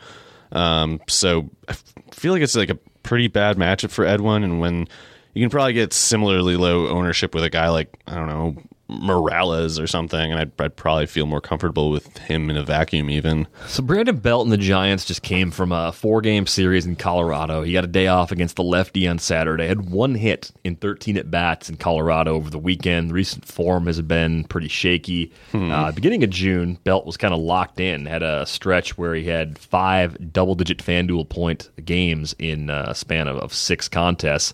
Um, 0.54 1.02
so 1.08 1.50
I 1.68 1.74
feel 2.12 2.32
like 2.32 2.42
it's 2.42 2.56
like 2.56 2.70
a 2.70 2.78
pretty 3.04 3.28
bad 3.28 3.58
matchup 3.58 3.92
for 3.92 4.06
Edwin, 4.06 4.44
and 4.44 4.60
when 4.60 4.88
you 5.34 5.44
can 5.44 5.50
probably 5.50 5.74
get 5.74 5.94
similarly 5.94 6.56
low 6.56 6.88
ownership 6.88 7.34
with 7.36 7.44
a 7.44 7.50
guy 7.50 7.70
like 7.70 7.98
I 8.08 8.16
don't 8.16 8.28
know 8.28 8.56
Morales 8.90 9.80
or 9.80 9.88
something, 9.88 10.32
and 10.32 10.40
I'd, 10.40 10.52
I'd, 10.60 10.76
probably 10.76 11.06
feel 11.06 11.26
more 11.26 11.40
comfortable 11.40 11.90
with 11.90 12.18
him 12.18 12.50
in 12.50 12.58
a 12.58 12.64
vacuum 12.64 13.10
even. 13.10 13.48
So 13.68 13.82
Brandon 13.82 14.18
Belt 14.18 14.46
and 14.46 14.52
the 14.52 14.58
Giants 14.58 15.06
just 15.06 15.22
came 15.22 15.52
from 15.52 15.72
a 15.72 15.94
four 15.94 16.20
game 16.20 16.46
series 16.46 16.86
in 16.86 16.98
Colorado. 16.98 17.64
He 17.64 17.72
got 17.72 17.86
a 17.86 17.88
day 17.88 18.08
off 18.08 18.32
against 18.32 18.58
the 18.58 18.64
lefty 18.64 19.08
on 19.08 19.20
Saturday. 19.20 19.68
Had 19.68 19.90
one 19.90 20.16
hit 20.16 20.52
in 20.66 20.76
13 20.76 21.18
at 21.18 21.32
bats 21.32 21.70
in 21.70 21.78
Colorado 21.78 22.36
over 22.36 22.50
the 22.50 22.60
weekend. 22.60 23.10
The 23.10 23.14
recent 23.14 23.46
form 23.46 23.86
has 23.88 24.02
been 24.02 24.44
pretty 24.46 24.68
shaky. 24.68 25.32
Hmm. 25.52 25.72
Uh, 25.72 25.92
beginning 25.94 26.24
of 26.26 26.30
June, 26.30 26.78
Belt 26.84 27.06
was 27.06 27.16
kind 27.16 27.34
of 27.34 27.40
locked 27.40 27.80
in. 27.80 28.06
Had 28.06 28.24
a 28.24 28.46
stretch 28.46 28.98
where 28.98 29.16
he 29.16 29.24
had 29.24 29.58
five 29.58 30.34
double 30.34 30.56
digit 30.56 30.80
FanDuel 30.80 31.30
point 31.30 31.70
games 31.84 32.36
in 32.38 32.70
a 32.70 32.94
span 32.94 33.30
of, 33.30 33.38
of 33.38 33.54
six 33.54 33.88
contests. 33.88 34.54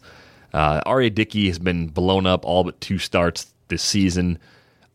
Uh, 0.53 0.81
R.A. 0.85 1.09
Dickey 1.09 1.47
has 1.47 1.59
been 1.59 1.87
blown 1.87 2.25
up 2.25 2.45
all 2.45 2.63
but 2.63 2.79
two 2.81 2.97
starts 2.97 3.53
this 3.69 3.81
season. 3.83 4.37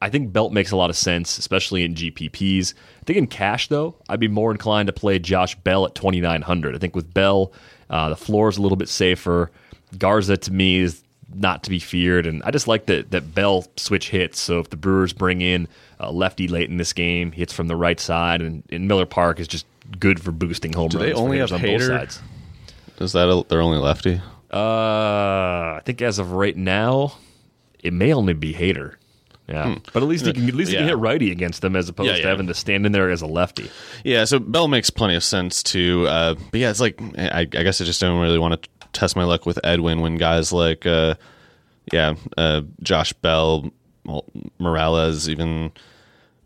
I 0.03 0.11
think 0.11 0.33
Belt 0.33 0.53
makes 0.53 0.71
a 0.71 0.77
lot 0.77 0.91
of 0.91 0.97
sense, 0.97 1.39
especially 1.39 1.83
in 1.85 1.95
GPPs. 1.95 2.75
I 3.01 3.05
think 3.05 3.17
in 3.17 3.27
cash, 3.27 3.69
though, 3.69 3.95
I'd 4.09 4.21
be 4.21 4.29
more 4.29 4.51
inclined 4.53 4.89
to 4.89 4.93
play 4.93 5.19
Josh 5.19 5.55
Bell 5.55 5.87
at 5.87 5.95
2,900. 5.95 6.75
I 6.75 6.79
think 6.79 6.95
with 6.95 7.15
Bell, 7.15 7.53
uh, 7.89 8.11
the 8.11 8.17
floor 8.17 8.49
is 8.51 8.59
a 8.59 8.63
little 8.63 8.77
bit 8.77 8.89
safer. 8.91 9.51
Garza, 9.97 10.37
to 10.37 10.53
me, 10.53 10.79
is 10.81 11.03
not 11.33 11.63
to 11.65 11.71
be 11.71 11.79
feared. 11.79 12.27
And 12.27 12.43
I 12.43 12.51
just 12.51 12.69
like 12.69 12.85
that, 12.87 13.13
that 13.13 13.35
Bell 13.35 13.65
switch 13.77 14.11
hits. 14.11 14.39
So 14.41 14.61
if 14.61 14.69
the 14.69 14.77
Brewers 14.77 15.13
bring 15.15 15.41
in 15.41 15.69
a 15.99 16.13
lefty 16.13 16.49
late 16.49 16.69
in 16.69 16.77
this 16.77 16.93
game, 16.93 17.33
hits 17.33 17.53
from 17.55 17.69
the 17.69 17.77
right 17.77 17.99
side, 17.99 18.43
and, 18.43 18.63
and 18.71 18.87
Miller 18.87 19.07
Park 19.07 19.41
is 19.41 19.49
just 19.49 19.65
good 19.99 20.21
for 20.21 20.33
boosting 20.33 20.73
home 20.75 20.89
Do 20.89 20.99
runs. 20.99 21.09
they 21.09 21.15
only 21.15 21.39
have 21.39 21.51
on 21.53 21.61
Hader? 21.61 21.79
both 21.79 21.87
sides. 21.87 22.21
Is 22.99 23.13
that 23.13 23.29
a, 23.29 23.45
they're 23.49 23.63
only 23.63 23.79
lefty? 23.79 24.21
Uh, 24.53 25.77
I 25.77 25.81
think 25.85 26.03
as 26.03 26.19
of 26.19 26.33
right 26.33 26.57
now, 26.57 27.15
it 27.85 27.93
may 27.93 28.13
only 28.13 28.33
be 28.33 28.53
Hader. 28.53 28.97
Yeah, 29.47 29.75
hmm. 29.75 29.79
but 29.93 30.03
at 30.03 30.09
least 30.09 30.25
he 30.25 30.33
can 30.33 30.49
at 30.49 30.55
least 30.55 30.71
he 30.71 30.79
can 30.79 30.87
hit 30.87 30.97
righty 30.97 31.31
against 31.31 31.61
them 31.61 31.77
as 31.77 31.91
opposed 31.91 32.09
yeah, 32.09 32.17
yeah. 32.17 32.23
to 32.23 32.29
having 32.29 32.47
to 32.47 32.55
stand 32.55 32.87
in 32.87 32.93
there 32.93 33.11
as 33.11 33.21
a 33.21 33.27
lefty. 33.27 33.71
Yeah, 34.03 34.25
so 34.25 34.39
Bell 34.39 34.69
makes 34.69 34.89
plenty 34.89 35.17
of 35.17 35.23
sense 35.23 35.63
too. 35.63 36.07
Uh, 36.09 36.35
but 36.51 36.61
yeah, 36.61 36.71
it's 36.71 36.81
like 36.81 36.99
I, 37.19 37.41
I, 37.41 37.45
guess 37.45 37.79
I 37.79 37.85
just 37.85 38.01
don't 38.01 38.19
really 38.21 38.39
want 38.39 38.63
to 38.63 38.69
test 38.95 39.17
my 39.17 39.25
luck 39.25 39.45
with 39.45 39.59
Edwin 39.63 40.01
when 40.01 40.17
guys 40.17 40.51
like 40.51 40.87
uh, 40.87 41.17
yeah 41.93 42.15
uh, 42.39 42.63
Josh 42.83 43.13
Bell, 43.13 43.71
Morales, 44.59 45.29
even 45.29 45.73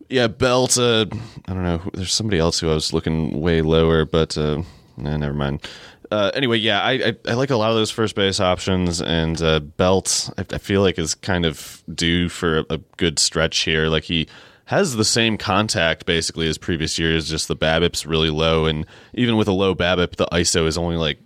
yeah 0.09 0.27
Bell's 0.27 0.77
uh, 0.77 1.05
I 1.47 1.53
don't 1.53 1.63
know. 1.63 1.81
There's 1.93 2.13
somebody 2.13 2.39
else 2.39 2.59
who 2.59 2.69
I 2.69 2.73
was 2.73 2.91
looking 2.91 3.39
way 3.39 3.61
lower, 3.61 4.03
but 4.03 4.37
uh, 4.37 4.61
nah, 4.97 5.15
never 5.15 5.33
mind 5.33 5.65
uh, 6.11 6.31
anyway, 6.33 6.57
yeah, 6.57 6.81
I, 6.81 6.91
I, 6.91 7.15
I 7.27 7.33
like 7.33 7.51
a 7.51 7.55
lot 7.55 7.69
of 7.69 7.75
those 7.75 7.91
first 7.91 8.15
base 8.15 8.39
options, 8.39 9.01
and 9.01 9.39
uh, 9.41 9.59
Belt 9.59 10.29
I, 10.37 10.45
I, 10.51 10.57
feel 10.57 10.81
like 10.81 10.97
is 10.97 11.13
kind 11.13 11.45
of 11.45 11.83
due 11.93 12.29
for 12.29 12.59
a, 12.59 12.65
a, 12.71 12.77
good 12.97 13.19
stretch 13.19 13.59
here. 13.59 13.87
Like 13.87 14.05
he 14.05 14.27
has 14.65 14.95
the 14.95 15.05
same 15.05 15.37
contact 15.37 16.07
basically 16.07 16.47
as 16.47 16.57
previous 16.57 16.97
years, 16.97 17.29
just 17.29 17.47
the 17.47 17.55
BABIP's 17.55 18.07
really 18.07 18.31
low, 18.31 18.65
and 18.65 18.87
even 19.13 19.37
with 19.37 19.47
a 19.47 19.51
low 19.51 19.75
BABIP, 19.75 20.15
the 20.15 20.27
ISO 20.31 20.65
is 20.65 20.79
only 20.79 20.95
like 20.95 21.19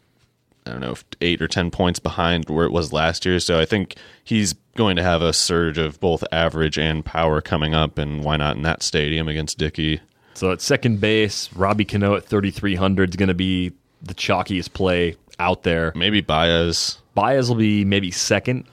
I 0.65 0.71
don't 0.71 0.81
know 0.81 0.95
eight 1.21 1.41
or 1.41 1.47
ten 1.47 1.71
points 1.71 1.99
behind 1.99 2.49
where 2.49 2.65
it 2.65 2.71
was 2.73 2.91
last 2.91 3.25
year. 3.25 3.39
So 3.39 3.59
I 3.59 3.65
think 3.65 3.95
he's 4.23 4.53
going 4.75 4.97
to 4.97 5.03
have 5.03 5.21
a 5.21 5.31
surge 5.31 5.77
of 5.77 5.99
both 6.01 6.25
average 6.31 6.77
and 6.77 7.05
power 7.05 7.39
coming 7.39 7.73
up, 7.73 7.97
and 7.97 8.21
why 8.21 8.35
not 8.35 8.57
in 8.57 8.63
that 8.63 8.83
stadium 8.83 9.29
against 9.29 9.57
Dickey? 9.57 10.01
So 10.33 10.51
at 10.51 10.61
second 10.61 10.99
base, 10.99 11.53
Robbie 11.53 11.85
Cano 11.85 12.15
at 12.15 12.25
3,300 12.25 13.11
is 13.11 13.15
going 13.15 13.27
to 13.27 13.35
be 13.35 13.71
the 14.03 14.13
chalkiest 14.13 14.73
play 14.73 15.15
out 15.39 15.63
there. 15.63 15.91
Maybe 15.95 16.21
Baez. 16.21 16.99
Baez 17.15 17.49
will 17.49 17.55
be 17.55 17.85
maybe 17.85 18.11
second 18.11 18.65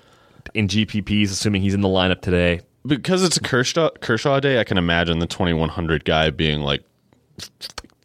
in 0.55 0.69
GPPs, 0.69 1.31
assuming 1.31 1.63
he's 1.63 1.75
in 1.75 1.81
the 1.81 1.89
lineup 1.89 2.21
today. 2.21 2.61
Because 2.87 3.23
it's 3.23 3.37
a 3.37 3.41
Kershaw, 3.41 3.91
Kershaw 4.01 4.41
day, 4.41 4.59
I 4.59 4.65
can 4.65 4.79
imagine 4.79 5.19
the 5.19 5.27
2100 5.27 6.05
guy 6.05 6.31
being 6.31 6.61
like 6.61 6.83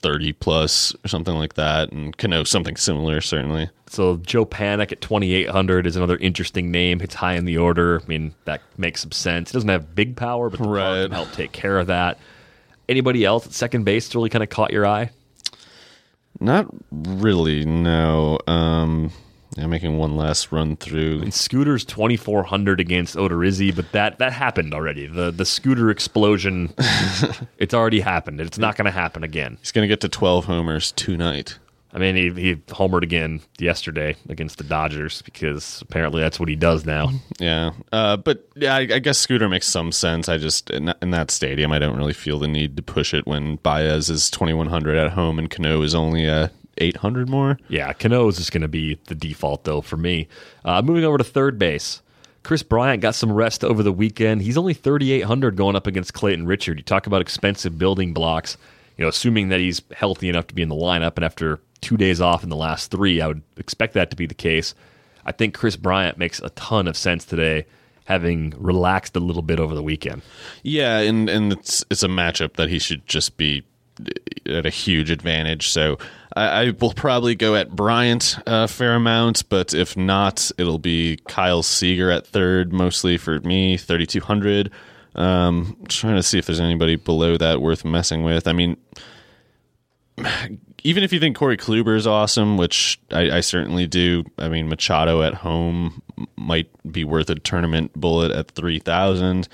30 0.06 0.34
plus 0.34 0.94
or 1.04 1.08
something 1.08 1.34
like 1.36 1.56
that, 1.56 1.92
and 1.92 2.16
Cano 2.16 2.44
something 2.44 2.76
similar, 2.76 3.22
certainly. 3.22 3.70
So 3.88 4.18
Joe 4.18 4.46
Panik 4.46 4.92
at 4.92 5.02
2800 5.02 5.88
is 5.88 5.96
another 5.96 6.18
interesting 6.18 6.70
name. 6.70 7.02
It's 7.02 7.16
high 7.16 7.34
in 7.34 7.46
the 7.46 7.58
order. 7.58 8.02
I 8.04 8.08
mean, 8.08 8.36
that 8.44 8.62
makes 8.78 9.02
some 9.02 9.12
sense. 9.12 9.52
He 9.52 9.56
doesn't 9.56 9.70
have 9.70 9.96
big 9.96 10.16
power, 10.16 10.50
but 10.50 10.60
the 10.60 10.68
right. 10.70 11.04
can 11.04 11.12
help 11.12 11.32
take 11.32 11.54
care 11.54 11.80
of 11.80 11.88
that. 11.88 12.20
Anybody 12.88 13.26
else 13.26 13.48
at 13.48 13.54
second 13.54 13.84
base 13.84 14.14
really 14.14 14.30
kind 14.30 14.44
of 14.44 14.50
caught 14.50 14.72
your 14.72 14.86
eye? 14.86 15.10
Not 16.40 16.68
really, 16.92 17.66
no. 17.66 18.40
Um, 18.48 19.12
I'm 19.58 19.70
making 19.70 19.98
one 19.98 20.18
last 20.18 20.52
run 20.52 20.76
through. 20.76 21.22
And 21.22 21.34
Scooter's 21.34 21.86
2400 21.86 22.80
against 22.80 23.16
Odorizzi, 23.16 23.74
but 23.74 23.92
that 23.94 24.20
that 24.20 24.34
happened 24.34 24.74
already. 24.74 25.08
The 25.08 25.32
the 25.32 25.46
Scooter 25.46 25.90
explosion, 25.90 26.74
it's 27.58 27.74
already 27.74 28.02
happened. 28.02 28.42
It's 28.42 28.58
not 28.58 28.76
going 28.76 28.86
to 28.86 28.92
happen 28.92 29.24
again. 29.24 29.58
He's 29.62 29.72
going 29.72 29.84
to 29.84 29.88
get 29.88 30.02
to 30.02 30.10
12 30.10 30.46
homers 30.46 30.92
tonight. 30.92 31.58
I 31.96 31.98
mean, 31.98 32.16
he, 32.18 32.30
he 32.42 32.56
homered 32.56 33.04
again 33.04 33.40
yesterday 33.58 34.18
against 34.28 34.58
the 34.58 34.66
Dodgers 34.66 35.22
because 35.22 35.82
apparently 35.82 36.22
that's 36.22 36.42
what 36.42 36.50
he 36.50 36.58
does 36.58 36.86
now. 36.86 37.10
Yeah, 37.40 37.72
uh, 37.94 38.18
but 38.18 38.50
yeah, 38.56 38.76
I, 38.76 38.80
I, 38.80 39.00
guess 39.00 39.18
Scooter 39.18 39.48
makes 39.48 39.68
some 39.68 39.94
sense. 39.94 40.28
I 40.28 40.38
just 40.38 40.70
in, 40.70 40.94
in, 41.02 41.12
that 41.12 41.32
stadium, 41.32 41.72
I 41.72 41.80
don't 41.80 41.96
really 41.96 42.14
feel 42.14 42.38
the 42.38 42.50
need 42.50 42.76
to 42.76 42.84
push 42.84 43.14
it 43.14 43.26
when 43.26 43.56
Baez 43.58 44.10
is 44.10 44.30
twenty 44.30 44.54
one 44.54 44.68
hundred 44.68 44.98
at 44.98 45.12
home 45.12 45.40
and 45.40 45.50
Cano 45.50 45.82
is 45.82 45.96
only 45.96 46.28
uh, 46.28 46.50
eight 46.78 46.98
hundred 46.98 47.30
more. 47.30 47.58
Yeah, 47.70 47.94
Cano 47.94 48.28
is 48.28 48.38
just 48.38 48.52
going 48.52 48.62
to 48.62 48.68
be 48.68 49.00
the 49.08 49.16
default 49.16 49.64
though 49.64 49.80
for 49.80 49.96
me. 49.96 50.28
Uh, 50.66 50.82
moving 50.82 51.06
over 51.06 51.18
to 51.18 51.24
third 51.24 51.58
base. 51.58 52.02
Kris 52.44 52.62
Bryant 52.62 53.02
got 53.02 53.16
some 53.16 53.32
rest 53.32 53.64
over 53.64 53.82
the 53.82 53.92
weekend. 53.92 54.44
He's 54.44 54.58
only 54.58 54.76
3,800 54.76 55.56
going 55.56 55.76
up 55.76 55.88
against 55.88 56.14
Clayton 56.14 56.46
Richard. 56.46 56.78
You 56.78 56.84
talk 56.84 57.08
about 57.08 57.22
expensive 57.22 57.80
building 57.80 58.14
blocks. 58.14 58.56
You 58.98 59.04
know, 59.04 59.10
assuming 59.10 59.50
that 59.50 59.60
he's 59.60 59.82
healthy 59.92 60.30
enough 60.30 60.46
to 60.48 60.54
be 60.54 60.62
in 60.62 60.70
the 60.70 60.76
lineup, 60.76 61.16
and 61.16 61.26
after 61.26 61.60
two 61.86 61.98
days 61.98 62.20
off 62.20 62.44
in 62.44 62.50
the 62.50 62.56
last 62.56 62.90
three. 62.90 63.22
I 63.22 63.28
would 63.28 63.44
expect 63.58 63.94
that 63.94 64.10
to 64.10 64.16
be 64.16 64.26
the 64.26 64.34
case. 64.34 64.74
I 65.24 65.32
think 65.32 65.54
Kris 65.54 65.76
Bryant 65.76 66.18
makes 66.18 66.40
a 66.40 66.50
ton 66.50 66.88
of 66.88 66.98
sense 66.98 67.26
today, 67.26 67.66
having 68.06 68.56
relaxed 68.58 69.16
a 69.16 69.20
little 69.20 69.44
bit 69.44 69.60
over 69.60 69.76
the 69.76 69.84
weekend. 69.84 70.24
Yeah, 70.64 70.98
and 70.98 71.30
and 71.30 71.54
it's 71.54 71.86
it's 71.92 72.04
a 72.04 72.08
matchup 72.08 72.56
that 72.56 72.70
he 72.70 72.80
should 72.80 73.06
just 73.06 73.38
be 73.38 73.64
at 74.48 74.66
a 74.66 74.70
huge 74.70 75.12
advantage. 75.12 75.70
So 75.70 75.98
I, 76.36 76.46
I 76.46 76.70
will 76.72 76.94
probably 76.94 77.36
go 77.36 77.56
at 77.56 77.76
Bryant 77.76 78.38
a 78.48 78.68
fair 78.68 78.96
amount, 78.96 79.48
but 79.48 79.74
if 79.74 79.96
not, 79.96 80.52
it'll 80.58 80.80
be 80.80 81.20
Kyle 81.28 81.64
Seager 81.64 82.10
at 82.10 82.26
third, 82.26 82.74
mostly 82.74 83.18
for 83.18 83.40
me, 83.42 83.78
thirty 83.78 84.08
two 84.08 84.22
hundred. 84.22 84.72
Um, 85.14 85.78
trying 85.88 86.18
to 86.18 86.24
see 86.24 86.40
if 86.40 86.46
there's 86.46 86.60
anybody 86.60 86.98
below 86.98 87.38
that 87.38 87.62
worth 87.62 87.86
messing 87.86 88.24
with. 88.24 88.48
I 88.48 88.54
mean, 88.54 88.76
even 90.86 91.04
if 91.04 91.12
you 91.12 91.20
think 91.20 91.36
Corey 91.36 91.58
Kluber 91.58 91.98
is 91.98 92.06
awesome, 92.06 92.58
which 92.58 93.00
I, 93.10 93.38
I, 93.38 93.40
certainly 93.42 93.88
do, 93.88 94.24
I 94.38 94.50
mean 94.50 94.70
Machado 94.70 95.24
at 95.24 95.34
home 95.34 96.04
might 96.36 96.70
be 96.90 97.04
worth 97.04 97.28
a 97.32 97.36
tournament 97.36 97.92
bullet 97.94 98.32
at 98.32 98.52
three 98.52 98.78
thousand. 98.78 99.48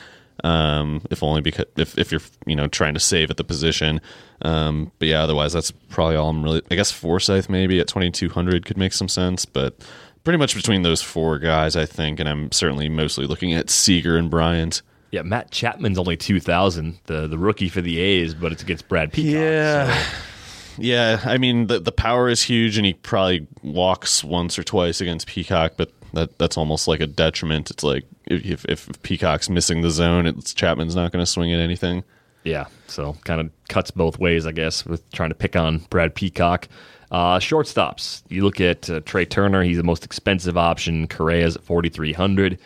Um, 0.44 1.04
if 1.10 1.24
only 1.24 1.40
because 1.40 1.68
if, 1.78 1.98
if 1.98 2.12
you're 2.12 2.22
you 2.46 2.56
know 2.56 2.68
trying 2.68 2.96
to 2.96 3.00
save 3.00 3.32
at 3.32 3.38
the 3.38 3.46
position. 3.46 4.02
Um, 4.42 4.92
but 5.00 5.08
yeah, 5.08 5.24
otherwise 5.24 5.54
that's 5.54 5.72
probably 5.72 6.18
all 6.18 6.30
I'm 6.30 6.44
really. 6.44 6.64
I 6.70 6.76
guess 6.76 6.92
Forsythe 6.92 7.48
maybe 7.48 7.80
at 7.80 7.88
2200 7.88 8.66
could 8.66 8.78
make 8.78 8.92
some 8.92 9.08
sense, 9.08 9.46
but 9.46 9.80
pretty 10.26 10.38
much 10.38 10.54
between 10.54 10.82
those 10.82 11.02
four 11.02 11.40
guys, 11.40 11.78
I 11.78 11.86
think, 11.86 12.20
and 12.20 12.28
I'm 12.28 12.52
certainly 12.52 12.90
mostly 12.90 13.26
looking 13.26 13.54
at 13.54 13.70
Seager 13.70 14.18
and 14.18 14.30
Bryant. 14.30 14.82
Yeah, 15.12 15.22
Matt 15.22 15.52
Chapman's 15.52 15.98
only 15.98 16.18
2000, 16.18 17.00
the 17.06 17.28
the 17.28 17.38
rookie 17.38 17.70
for 17.70 17.80
the 17.80 18.00
A's, 18.00 18.34
but 18.34 18.52
it's 18.52 18.64
against 18.64 18.90
Brad 18.90 19.14
Peacock. 19.14 19.42
Yeah. 19.42 19.96
So. 19.96 20.18
Yeah, 20.78 21.22
I 21.24 21.38
mean 21.38 21.68
the 21.68 21.80
the 21.80 21.92
power 21.92 22.30
is 22.30 22.42
huge, 22.42 22.78
and 22.78 22.86
he 22.86 22.94
probably 22.94 23.48
walks 23.64 24.24
once 24.24 24.58
or 24.58 24.64
twice 24.64 25.02
against 25.02 25.28
Peacock, 25.28 25.74
but 25.78 25.92
that 26.14 26.38
that's 26.38 26.58
almost 26.58 26.88
like 26.88 27.00
a 27.00 27.08
detriment. 27.08 27.72
It's 27.72 27.84
like 27.84 28.06
if 28.26 28.66
if 28.66 28.90
Peacock's 29.04 29.50
missing 29.50 29.82
the 29.82 29.92
zone, 29.92 30.26
it's 30.26 30.54
Chapman's 30.54 30.96
not 30.96 31.12
going 31.12 31.22
to 31.22 31.30
swing 31.30 31.54
at 31.54 31.60
anything. 31.60 32.04
Yeah, 32.44 32.68
so 32.88 33.18
kind 33.24 33.40
of 33.40 33.52
cuts 33.70 33.92
both 33.92 34.18
ways, 34.18 34.48
I 34.48 34.52
guess, 34.52 34.86
with 34.86 35.10
trying 35.12 35.30
to 35.30 35.36
pick 35.36 35.56
on 35.56 35.80
Brad 35.90 36.16
Peacock. 36.16 36.68
Uh, 37.12 37.40
shortstops. 37.40 38.24
You 38.30 38.44
look 38.44 38.62
at 38.62 38.90
uh, 38.90 39.02
Trea 39.02 39.26
Turner; 39.26 39.64
he's 39.64 39.78
the 39.78 39.84
most 39.84 40.06
expensive 40.06 40.58
option. 40.58 41.08
Correa's 41.08 41.56
at 41.56 41.64
forty 41.64 41.90
three 41.90 42.14
hundred. 42.14 42.58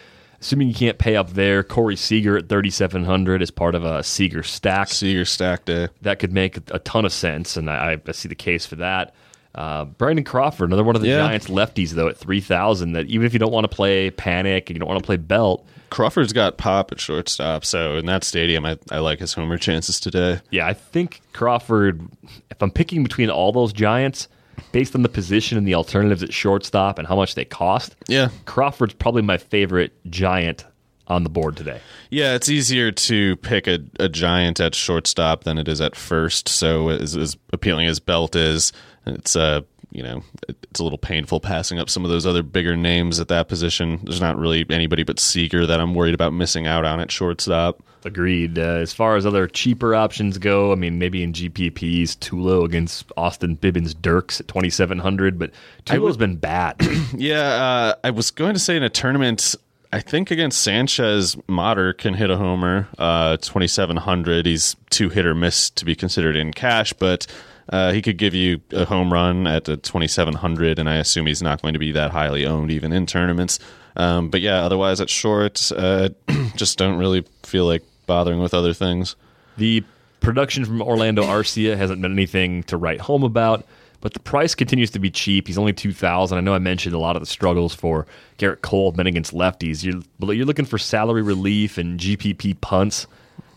Assuming 0.45 0.67
you 0.67 0.75
can't 0.75 0.99
pay 0.99 1.15
up 1.15 1.31
there, 1.31 1.63
Corey 1.63 1.95
Seager 1.95 2.37
at 2.37 2.47
thirty 2.47 2.69
seven 2.69 3.03
hundred 3.03 3.41
as 3.41 3.49
part 3.49 3.73
of 3.73 3.83
a 3.83 4.03
Seager 4.03 4.43
stack. 4.43 4.89
Seager 4.89 5.25
stack 5.25 5.65
day. 5.65 5.87
That 6.03 6.19
could 6.19 6.31
make 6.31 6.57
a 6.69 6.77
ton 6.77 7.03
of 7.03 7.11
sense, 7.11 7.57
and 7.57 7.67
I, 7.67 7.99
I 8.05 8.11
see 8.11 8.29
the 8.29 8.35
case 8.35 8.63
for 8.63 8.75
that. 8.75 9.15
Uh, 9.55 9.85
Brandon 9.85 10.23
Crawford, 10.23 10.69
another 10.69 10.83
one 10.83 10.95
of 10.95 11.01
the 11.01 11.07
yeah. 11.07 11.17
Giants 11.17 11.47
lefties, 11.47 11.93
though 11.93 12.09
at 12.09 12.17
three 12.17 12.41
thousand. 12.41 12.91
That 12.91 13.07
even 13.07 13.25
if 13.25 13.33
you 13.33 13.39
don't 13.39 13.51
want 13.51 13.63
to 13.63 13.75
play 13.75 14.11
Panik 14.11 14.67
and 14.67 14.75
you 14.75 14.75
don't 14.75 14.87
want 14.87 14.99
to 14.99 15.05
play 15.05 15.17
Belt, 15.17 15.65
Crawford's 15.89 16.31
got 16.31 16.59
pop 16.59 16.91
at 16.91 16.99
shortstop, 16.99 17.65
so 17.65 17.95
in 17.95 18.05
that 18.05 18.23
stadium, 18.23 18.67
I, 18.67 18.77
I 18.91 18.99
like 18.99 19.17
his 19.17 19.33
homer 19.33 19.57
chances 19.57 19.99
today. 19.99 20.41
Yeah, 20.51 20.67
I 20.67 20.73
think 20.73 21.21
Crawford. 21.33 22.07
If 22.51 22.61
I'm 22.61 22.69
picking 22.69 23.01
between 23.01 23.31
all 23.31 23.51
those 23.51 23.73
Giants, 23.73 24.27
based 24.71 24.95
on 24.95 25.01
the 25.01 25.09
position 25.09 25.57
and 25.57 25.67
the 25.67 25.75
alternatives 25.75 26.23
at 26.23 26.33
shortstop 26.33 26.99
and 26.99 27.07
how 27.07 27.15
much 27.15 27.35
they 27.35 27.45
cost, 27.45 27.95
yeah, 28.07 28.29
Crawford's 28.45 28.93
probably 28.93 29.21
my 29.21 29.37
favorite 29.37 29.93
Giant 30.09 30.65
on 31.07 31.23
the 31.23 31.29
board 31.29 31.55
today. 31.55 31.79
Yeah, 32.09 32.33
it's 32.33 32.49
easier 32.49 32.91
to 32.91 33.35
pick 33.37 33.67
a, 33.67 33.79
a 33.99 34.09
giant 34.09 34.59
at 34.59 34.73
shortstop 34.73 35.43
than 35.43 35.57
it 35.57 35.67
is 35.67 35.81
at 35.81 35.95
first. 35.95 36.49
So 36.49 36.89
as, 36.89 37.15
as 37.15 37.37
appealing 37.53 37.87
as 37.87 37.99
Belt 37.99 38.35
is, 38.35 38.71
it's 39.05 39.35
uh 39.35 39.61
you 39.91 40.03
know 40.03 40.23
it's 40.49 40.79
a 40.79 40.83
little 40.83 40.97
painful 40.97 41.39
passing 41.39 41.79
up 41.79 41.89
some 41.89 42.03
of 42.03 42.11
those 42.11 42.25
other 42.25 42.43
bigger 42.43 42.75
names 42.75 43.19
at 43.19 43.27
that 43.27 43.47
position. 43.47 43.99
There's 44.03 44.21
not 44.21 44.37
really 44.37 44.65
anybody 44.69 45.03
but 45.03 45.19
Seager 45.19 45.65
that 45.67 45.79
I'm 45.79 45.93
worried 45.93 46.15
about 46.15 46.33
missing 46.33 46.67
out 46.67 46.85
on 46.85 46.99
at 46.99 47.11
shortstop. 47.11 47.81
Agreed. 48.05 48.59
Uh, 48.59 48.61
as 48.61 48.93
far 48.93 49.15
as 49.15 49.25
other 49.25 49.47
cheaper 49.47 49.95
options 49.95 50.37
go, 50.37 50.71
I 50.71 50.75
mean, 50.75 50.99
maybe 50.99 51.23
in 51.23 51.33
GPPs, 51.33 52.09
Tulo 52.17 52.63
against 52.63 53.11
Austin 53.17 53.57
Bibens-Dekker 53.57 54.41
at 54.41 54.47
2,700, 54.47 55.39
but 55.39 55.49
Tulo's 55.85 56.15
been 56.15 56.35
bad. 56.35 56.75
yeah, 57.17 57.39
uh, 57.41 57.95
I 58.03 58.11
was 58.11 58.29
going 58.29 58.53
to 58.53 58.59
say 58.59 58.77
in 58.77 58.83
a 58.83 58.91
tournament, 58.91 59.55
I 59.91 60.01
think 60.01 60.29
against 60.29 60.61
Sanchez, 60.61 61.35
Motter 61.47 61.93
can 61.93 62.13
hit 62.13 62.29
a 62.29 62.37
homer, 62.37 62.87
uh, 62.99 63.37
2,700. 63.37 64.45
He's 64.45 64.75
two 64.91 65.09
hit 65.09 65.25
or 65.25 65.33
miss 65.33 65.71
to 65.71 65.83
be 65.83 65.95
considered 65.95 66.35
in 66.35 66.53
cash, 66.53 66.93
but 66.93 67.25
uh, 67.69 67.91
he 67.91 68.03
could 68.03 68.17
give 68.17 68.35
you 68.35 68.61
a 68.71 68.85
home 68.85 69.11
run 69.11 69.47
at 69.47 69.67
a 69.67 69.77
2,700, 69.77 70.77
and 70.77 70.87
I 70.87 70.97
assume 70.97 71.25
he's 71.25 71.41
not 71.41 71.59
going 71.63 71.73
to 71.73 71.79
be 71.79 71.91
that 71.93 72.11
highly 72.11 72.45
owned 72.45 72.69
even 72.69 72.93
in 72.93 73.07
tournaments. 73.07 73.57
Um, 73.95 74.29
but 74.29 74.41
yeah, 74.41 74.63
otherwise 74.63 75.01
at 75.01 75.09
short, 75.09 75.71
uh, 75.75 76.09
just 76.55 76.77
don't 76.77 76.99
really 76.99 77.25
feel 77.41 77.65
like 77.65 77.81
bothering 78.05 78.39
with 78.39 78.53
other 78.53 78.73
things. 78.73 79.15
The 79.57 79.83
production 80.19 80.65
from 80.65 80.81
Orlando 80.81 81.23
Arcia 81.23 81.77
hasn't 81.77 82.01
been 82.01 82.11
anything 82.11 82.63
to 82.63 82.77
write 82.77 83.01
home 83.01 83.23
about, 83.23 83.65
but 84.01 84.13
the 84.13 84.19
price 84.19 84.55
continues 84.55 84.91
to 84.91 84.99
be 84.99 85.09
cheap. 85.09 85.47
He's 85.47 85.57
only 85.57 85.73
two 85.73 85.93
thousand. 85.93 86.37
I 86.37 86.41
know 86.41 86.53
I 86.53 86.59
mentioned 86.59 86.95
a 86.95 86.99
lot 86.99 87.15
of 87.15 87.21
the 87.21 87.27
struggles 87.27 87.73
for 87.73 88.05
Gerrit 88.37 88.61
Cole 88.61 88.91
men 88.91 89.07
against 89.07 89.33
lefties. 89.33 89.83
You're 89.83 90.33
you're 90.33 90.45
looking 90.45 90.65
for 90.65 90.77
salary 90.77 91.21
relief 91.21 91.77
and 91.77 91.99
GPP 91.99 92.59
punts. 92.61 93.07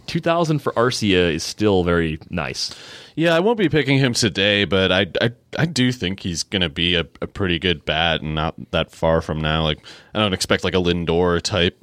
2000 0.07 0.61
for 0.61 0.73
Arcia 0.73 1.35
is 1.35 1.43
still 1.43 1.85
very 1.85 2.19
nice. 2.31 2.75
Yeah, 3.15 3.35
I 3.35 3.41
won't 3.41 3.59
be 3.59 3.69
picking 3.69 3.99
him 3.99 4.15
today, 4.15 4.65
but 4.65 4.91
I 4.91 5.07
I, 5.21 5.33
I 5.59 5.67
do 5.67 5.93
think 5.93 6.21
he's 6.21 6.43
going 6.43 6.63
to 6.63 6.71
be 6.71 6.95
a, 6.95 7.07
a, 7.21 7.27
pretty 7.27 7.59
good 7.59 7.85
bat 7.85 8.23
and 8.23 8.35
not 8.35 8.55
that 8.71 8.91
far 8.91 9.21
from 9.21 9.39
now. 9.41 9.65
Like 9.65 9.85
I 10.15 10.19
don't 10.19 10.33
expect 10.33 10.65
like 10.65 10.75
a 10.75 10.79
Lindor 10.79 11.43
type 11.43 11.79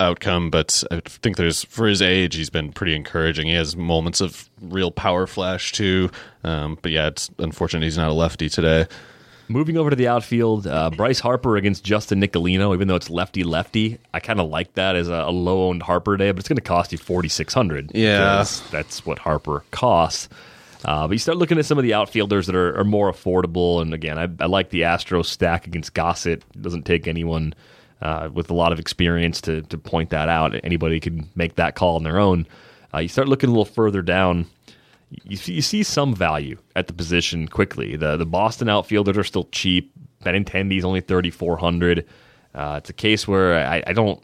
outcome, 0.00 0.50
but 0.50 0.82
I 0.90 1.00
think 1.00 1.36
there's 1.36 1.64
for 1.64 1.86
his 1.86 2.02
age, 2.02 2.34
he's 2.34 2.50
been 2.50 2.72
pretty 2.72 2.94
encouraging. 2.94 3.46
He 3.48 3.54
has 3.54 3.76
moments 3.76 4.20
of 4.20 4.48
real 4.60 4.90
power 4.90 5.26
flash 5.26 5.72
too. 5.72 6.10
Um, 6.44 6.78
but 6.82 6.92
yeah, 6.92 7.08
it's 7.08 7.30
unfortunate 7.38 7.82
he's 7.82 7.96
not 7.96 8.08
a 8.08 8.14
lefty 8.14 8.48
today. 8.48 8.86
Moving 9.50 9.78
over 9.78 9.88
to 9.88 9.96
the 9.96 10.08
outfield, 10.08 10.66
uh, 10.66 10.90
Bryce 10.90 11.20
Harper 11.20 11.56
against 11.56 11.82
Justin 11.82 12.20
Nicolino. 12.20 12.74
Even 12.74 12.86
though 12.86 12.96
it's 12.96 13.08
lefty 13.08 13.44
lefty, 13.44 13.98
I 14.12 14.20
kind 14.20 14.40
of 14.40 14.50
like 14.50 14.74
that 14.74 14.94
as 14.94 15.08
a, 15.08 15.24
a 15.26 15.30
low 15.30 15.68
owned 15.68 15.82
Harper 15.82 16.18
day, 16.18 16.30
but 16.32 16.40
it's 16.40 16.48
going 16.48 16.56
to 16.56 16.62
cost 16.62 16.92
you 16.92 16.98
forty 16.98 17.28
six 17.28 17.54
hundred. 17.54 17.90
Yeah, 17.94 18.44
that's 18.70 19.06
what 19.06 19.18
Harper 19.18 19.64
costs. 19.70 20.28
Uh, 20.84 21.08
but 21.08 21.12
you 21.12 21.18
start 21.18 21.38
looking 21.38 21.58
at 21.58 21.64
some 21.64 21.78
of 21.78 21.82
the 21.82 21.94
outfielders 21.94 22.46
that 22.46 22.54
are, 22.54 22.78
are 22.78 22.84
more 22.84 23.10
affordable, 23.10 23.82
and 23.82 23.92
again, 23.92 24.16
I, 24.18 24.28
I, 24.40 24.46
like 24.46 24.70
the 24.70 24.82
Astros 24.82 25.26
stack 25.26 25.66
against 25.66 25.92
Gossett. 25.92 26.44
It 26.54 26.62
doesn't 26.62 26.84
take 26.84 27.08
anyone 27.08 27.54
uh, 28.02 28.28
with 28.32 28.50
a 28.50 28.54
lot 28.54 28.72
of 28.72 28.78
experience 28.78 29.40
to 29.42 29.62
to 29.62 29.78
point 29.78 30.10
that 30.10 30.28
out. 30.28 30.54
Anybody 30.64 31.00
can 31.00 31.28
make 31.34 31.56
that 31.56 31.74
call 31.74 31.96
on 31.96 32.02
their 32.02 32.18
own. 32.18 32.46
Uh, 32.94 32.98
you 32.98 33.08
start 33.08 33.28
looking 33.28 33.48
a 33.48 33.52
little 33.52 33.64
further 33.64 34.02
down 34.02 34.46
you 35.24 35.36
see, 35.36 35.52
you 35.54 35.62
see 35.62 35.82
some 35.82 36.14
value 36.14 36.58
at 36.76 36.86
the 36.86 36.92
position 36.92 37.48
quickly. 37.48 37.96
The 37.96 38.16
the 38.16 38.26
Boston 38.26 38.68
outfielders 38.68 39.16
are 39.16 39.24
still 39.24 39.48
cheap. 39.52 39.92
Benintendi's 40.24 40.84
only 40.84 41.00
thirty 41.00 41.30
four 41.30 41.56
hundred. 41.56 42.06
Uh, 42.54 42.76
it's 42.78 42.90
a 42.90 42.94
case 42.94 43.28
where 43.28 43.54
I, 43.66 43.82
I, 43.86 43.92
don't 43.92 44.22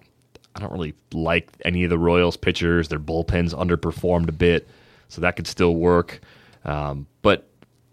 I 0.57 0.61
don't 0.61 0.73
really 0.73 0.95
like 1.13 1.49
any 1.65 1.85
of 1.85 1.91
the 1.91 1.99
Royals 1.99 2.37
pitchers. 2.37 2.89
Their 2.89 2.99
bullpens 2.99 3.55
underperformed 3.55 4.29
a 4.29 4.33
bit, 4.33 4.69
so 5.09 5.21
that 5.21 5.37
could 5.37 5.47
still 5.47 5.77
work. 5.77 6.21
Um, 6.65 7.07
but 7.23 7.49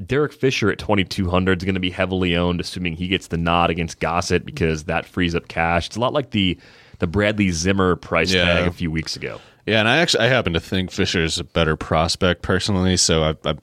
Derek 0.05 0.33
Fisher 0.33 0.71
at 0.71 0.79
twenty 0.79 1.03
two 1.03 1.29
hundred 1.29 1.61
is 1.61 1.65
going 1.65 1.75
to 1.75 1.81
be 1.81 1.91
heavily 1.91 2.35
owned, 2.35 2.59
assuming 2.59 2.95
he 2.95 3.07
gets 3.07 3.27
the 3.27 3.37
nod 3.37 3.69
against 3.69 3.99
Gossett 3.99 4.45
because 4.45 4.85
that 4.85 5.05
frees 5.05 5.35
up 5.35 5.47
cash. 5.47 5.87
It's 5.87 5.95
a 5.95 5.99
lot 5.99 6.13
like 6.13 6.31
the 6.31 6.57
the 6.99 7.07
Bradley 7.07 7.51
Zimmer 7.51 7.95
price 7.95 8.31
yeah. 8.31 8.45
tag 8.45 8.67
a 8.67 8.71
few 8.71 8.91
weeks 8.91 9.15
ago. 9.15 9.39
Yeah, 9.65 9.79
and 9.79 9.87
I 9.87 9.97
actually 9.97 10.25
I 10.25 10.27
happen 10.27 10.53
to 10.53 10.59
think 10.59 10.91
Fisher's 10.91 11.39
a 11.39 11.43
better 11.43 11.75
prospect 11.75 12.41
personally, 12.41 12.97
so 12.97 13.23
I, 13.23 13.49
I, 13.49 13.55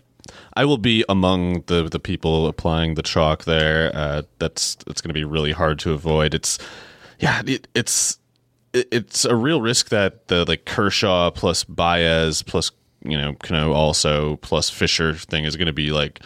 I 0.55 0.65
will 0.65 0.79
be 0.79 1.05
among 1.09 1.63
the 1.67 1.89
the 1.89 1.99
people 1.99 2.47
applying 2.47 2.95
the 2.95 3.03
chalk 3.03 3.45
there. 3.45 3.91
Uh, 3.95 4.23
that's 4.39 4.77
that's 4.87 5.01
going 5.01 5.11
to 5.11 5.15
be 5.15 5.25
really 5.25 5.53
hard 5.53 5.79
to 5.81 5.93
avoid. 5.93 6.35
It's 6.35 6.59
yeah, 7.19 7.43
it, 7.47 7.67
it's 7.75 8.19
it, 8.73 8.89
it's 8.93 9.25
a 9.25 9.35
real 9.35 9.61
risk 9.61 9.89
that 9.89 10.29
the 10.29 10.45
like 10.45 10.65
Kershaw 10.65 11.31
plus 11.31 11.65
Baez 11.65 12.43
plus 12.43 12.71
you 13.03 13.17
know 13.17 13.35
Cano 13.35 13.73
also 13.73 14.37
plus 14.37 14.71
Fisher 14.71 15.15
thing 15.15 15.45
is 15.45 15.57
going 15.57 15.67
to 15.67 15.73
be 15.73 15.91
like 15.91 16.21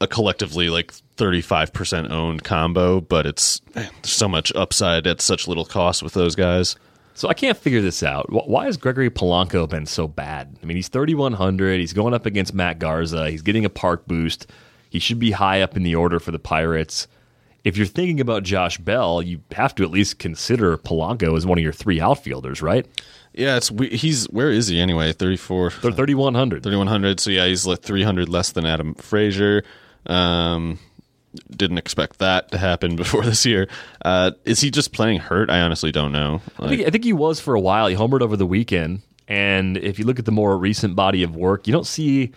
a 0.00 0.06
collectively 0.06 0.70
like 0.70 0.92
35% 1.16 2.10
owned 2.10 2.42
combo, 2.42 3.00
but 3.00 3.26
it's 3.26 3.60
man, 3.74 3.90
so 4.02 4.26
much 4.26 4.52
upside 4.54 5.06
at 5.06 5.20
such 5.20 5.46
little 5.46 5.66
cost 5.66 6.02
with 6.02 6.14
those 6.14 6.34
guys. 6.34 6.76
So 7.14 7.28
I 7.28 7.34
can't 7.34 7.58
figure 7.58 7.82
this 7.82 8.02
out. 8.02 8.30
Why 8.30 8.64
has 8.64 8.78
Gregory 8.78 9.10
Polanco 9.10 9.68
been 9.68 9.84
so 9.84 10.08
bad? 10.08 10.56
I 10.62 10.66
mean, 10.66 10.76
he's 10.76 10.88
3,100. 10.88 11.78
He's 11.78 11.92
going 11.92 12.14
up 12.14 12.24
against 12.24 12.54
Matt 12.54 12.78
Garza. 12.78 13.30
He's 13.30 13.42
getting 13.42 13.66
a 13.66 13.70
park 13.70 14.06
boost. 14.06 14.46
He 14.88 14.98
should 14.98 15.18
be 15.18 15.32
high 15.32 15.60
up 15.60 15.76
in 15.76 15.82
the 15.82 15.94
order 15.96 16.18
for 16.18 16.30
the 16.30 16.38
Pirates. 16.38 17.06
If 17.62 17.76
you're 17.76 17.86
thinking 17.86 18.20
about 18.20 18.42
Josh 18.42 18.78
Bell, 18.78 19.20
you 19.20 19.42
have 19.52 19.74
to 19.74 19.82
at 19.82 19.90
least 19.90 20.18
consider 20.18 20.78
Polanco 20.78 21.36
as 21.36 21.44
one 21.44 21.58
of 21.58 21.62
your 21.62 21.74
three 21.74 22.00
outfielders, 22.00 22.62
right? 22.62 22.86
Yeah, 23.32 23.56
it's 23.56 23.68
he's 23.68 24.26
where 24.26 24.50
is 24.50 24.66
he 24.68 24.80
anyway? 24.80 25.12
34 25.12 25.70
3100. 25.70 26.62
3100. 26.62 27.20
So 27.20 27.30
yeah, 27.30 27.46
he's 27.46 27.66
like 27.66 27.80
300 27.80 28.28
less 28.28 28.52
than 28.52 28.66
Adam 28.66 28.94
Frazier. 28.94 29.62
Um, 30.06 30.78
didn't 31.50 31.78
expect 31.78 32.18
that 32.18 32.50
to 32.50 32.58
happen 32.58 32.96
before 32.96 33.24
this 33.24 33.46
year. 33.46 33.68
Uh, 34.04 34.32
is 34.44 34.60
he 34.60 34.70
just 34.70 34.92
playing 34.92 35.20
hurt? 35.20 35.48
I 35.50 35.60
honestly 35.60 35.92
don't 35.92 36.12
know. 36.12 36.40
I 36.58 36.68
think, 36.68 36.86
I 36.86 36.90
think 36.90 37.04
he 37.04 37.12
was 37.12 37.40
for 37.40 37.54
a 37.54 37.60
while. 37.60 37.86
He 37.86 37.94
homered 37.94 38.20
over 38.20 38.36
the 38.36 38.46
weekend, 38.46 39.02
and 39.28 39.76
if 39.76 39.98
you 39.98 40.04
look 40.04 40.18
at 40.18 40.24
the 40.24 40.32
more 40.32 40.56
recent 40.58 40.96
body 40.96 41.22
of 41.22 41.36
work, 41.36 41.66
you 41.66 41.72
don't 41.72 41.86
see. 41.86 42.32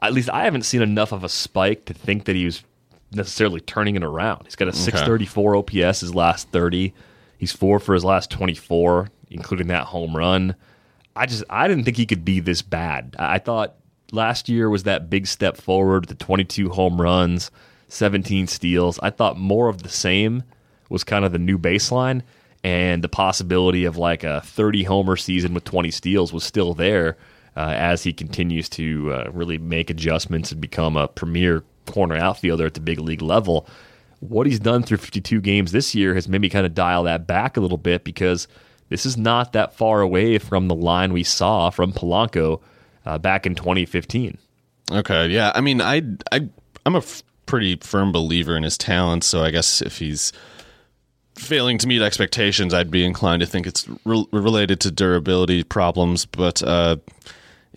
At 0.00 0.12
least 0.12 0.30
I 0.30 0.44
haven't 0.44 0.62
seen 0.62 0.80
enough 0.80 1.10
of 1.12 1.24
a 1.24 1.28
spike 1.28 1.84
to 1.86 1.94
think 1.94 2.24
that 2.26 2.36
he 2.36 2.44
was 2.44 2.62
necessarily 3.10 3.60
turning 3.60 3.96
it 3.96 4.04
around. 4.04 4.44
He's 4.44 4.54
got 4.54 4.68
a 4.68 4.72
634 4.72 5.56
OPS 5.56 6.00
his 6.00 6.14
last 6.14 6.50
30. 6.50 6.94
He's 7.38 7.52
four 7.52 7.78
for 7.78 7.94
his 7.94 8.04
last 8.04 8.30
24, 8.30 9.08
including 9.30 9.68
that 9.68 9.86
home 9.86 10.16
run. 10.16 10.56
I 11.16 11.26
just 11.26 11.44
I 11.48 11.68
didn't 11.68 11.84
think 11.84 11.96
he 11.96 12.06
could 12.06 12.24
be 12.24 12.40
this 12.40 12.62
bad. 12.62 13.16
I 13.18 13.38
thought 13.38 13.76
last 14.12 14.48
year 14.48 14.68
was 14.68 14.82
that 14.82 15.08
big 15.08 15.26
step 15.26 15.56
forward, 15.56 16.06
the 16.06 16.14
22 16.14 16.70
home 16.70 17.00
runs, 17.00 17.50
17 17.88 18.46
steals. 18.46 18.98
I 19.02 19.10
thought 19.10 19.38
more 19.38 19.68
of 19.68 19.82
the 19.82 19.88
same 19.88 20.42
was 20.90 21.04
kind 21.04 21.24
of 21.24 21.32
the 21.32 21.38
new 21.38 21.58
baseline, 21.58 22.22
and 22.64 23.02
the 23.02 23.08
possibility 23.08 23.84
of 23.84 23.96
like 23.96 24.24
a 24.24 24.40
30 24.42 24.84
homer 24.84 25.16
season 25.16 25.54
with 25.54 25.64
20 25.64 25.90
steals 25.90 26.32
was 26.32 26.44
still 26.44 26.74
there 26.74 27.16
uh, 27.56 27.74
as 27.76 28.02
he 28.02 28.12
continues 28.12 28.68
to 28.70 29.12
uh, 29.12 29.30
really 29.32 29.58
make 29.58 29.90
adjustments 29.90 30.52
and 30.52 30.60
become 30.60 30.96
a 30.96 31.08
premier 31.08 31.62
corner 31.86 32.16
outfielder 32.16 32.66
at 32.66 32.74
the 32.74 32.80
big 32.80 33.00
league 33.00 33.22
level. 33.22 33.66
What 34.20 34.46
he's 34.46 34.58
done 34.60 34.82
through 34.82 34.98
52 34.98 35.40
games 35.40 35.72
this 35.72 35.94
year 35.94 36.14
has 36.14 36.28
made 36.28 36.40
me 36.40 36.48
kind 36.48 36.66
of 36.66 36.74
dial 36.74 37.04
that 37.04 37.26
back 37.26 37.56
a 37.56 37.60
little 37.60 37.78
bit 37.78 38.04
because 38.04 38.48
this 38.88 39.06
is 39.06 39.16
not 39.16 39.52
that 39.52 39.74
far 39.74 40.00
away 40.00 40.38
from 40.38 40.68
the 40.68 40.74
line 40.74 41.12
we 41.12 41.22
saw 41.22 41.70
from 41.70 41.92
Polanco 41.92 42.60
uh, 43.06 43.18
back 43.18 43.46
in 43.46 43.54
2015. 43.54 44.38
Okay, 44.90 45.28
yeah. 45.28 45.52
I 45.54 45.60
mean, 45.60 45.80
I, 45.80 46.02
I 46.32 46.48
I'm 46.86 46.94
a 46.94 46.98
f- 46.98 47.22
pretty 47.46 47.76
firm 47.76 48.12
believer 48.12 48.56
in 48.56 48.62
his 48.62 48.78
talent, 48.78 49.24
so 49.24 49.42
I 49.42 49.50
guess 49.50 49.82
if 49.82 49.98
he's 49.98 50.32
failing 51.34 51.78
to 51.78 51.86
meet 51.86 52.02
expectations, 52.02 52.74
I'd 52.74 52.90
be 52.90 53.04
inclined 53.04 53.40
to 53.40 53.46
think 53.46 53.66
it's 53.66 53.86
re- 54.04 54.26
related 54.32 54.80
to 54.80 54.90
durability 54.90 55.62
problems. 55.62 56.24
But 56.24 56.62
uh, 56.62 56.96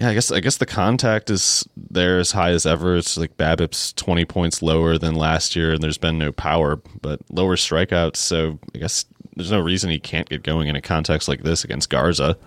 yeah, 0.02 0.10
I 0.10 0.14
guess 0.16 0.32
I 0.32 0.40
guess 0.40 0.58
the 0.58 0.66
contact 0.66 1.30
is 1.30 1.64
there 1.78 2.18
as 2.18 2.32
high 2.32 2.50
as 2.50 2.66
ever. 2.66 2.96
It's 2.98 3.18
like 3.18 3.38
BABIP's 3.38 3.94
twenty 3.94 4.26
points 4.26 4.64
lower 4.64 4.98
than 4.98 5.14
last 5.14 5.56
year, 5.56 5.74
and 5.74 5.84
there's 5.84 6.00
been 6.00 6.18
no 6.18 6.32
power, 6.32 6.78
but 7.04 7.20
lower 7.30 7.56
strikeouts. 7.56 8.16
So 8.16 8.58
I 8.74 8.80
guess 8.80 9.06
there's 9.36 9.52
no 9.52 9.60
reason 9.60 9.90
he 9.90 10.00
can't 10.00 10.30
get 10.30 10.44
going 10.44 10.68
in 10.68 10.76
a 10.76 10.82
context 10.82 11.28
like 11.28 11.44
this 11.44 11.64
against 11.64 11.90
Garza. 11.90 12.38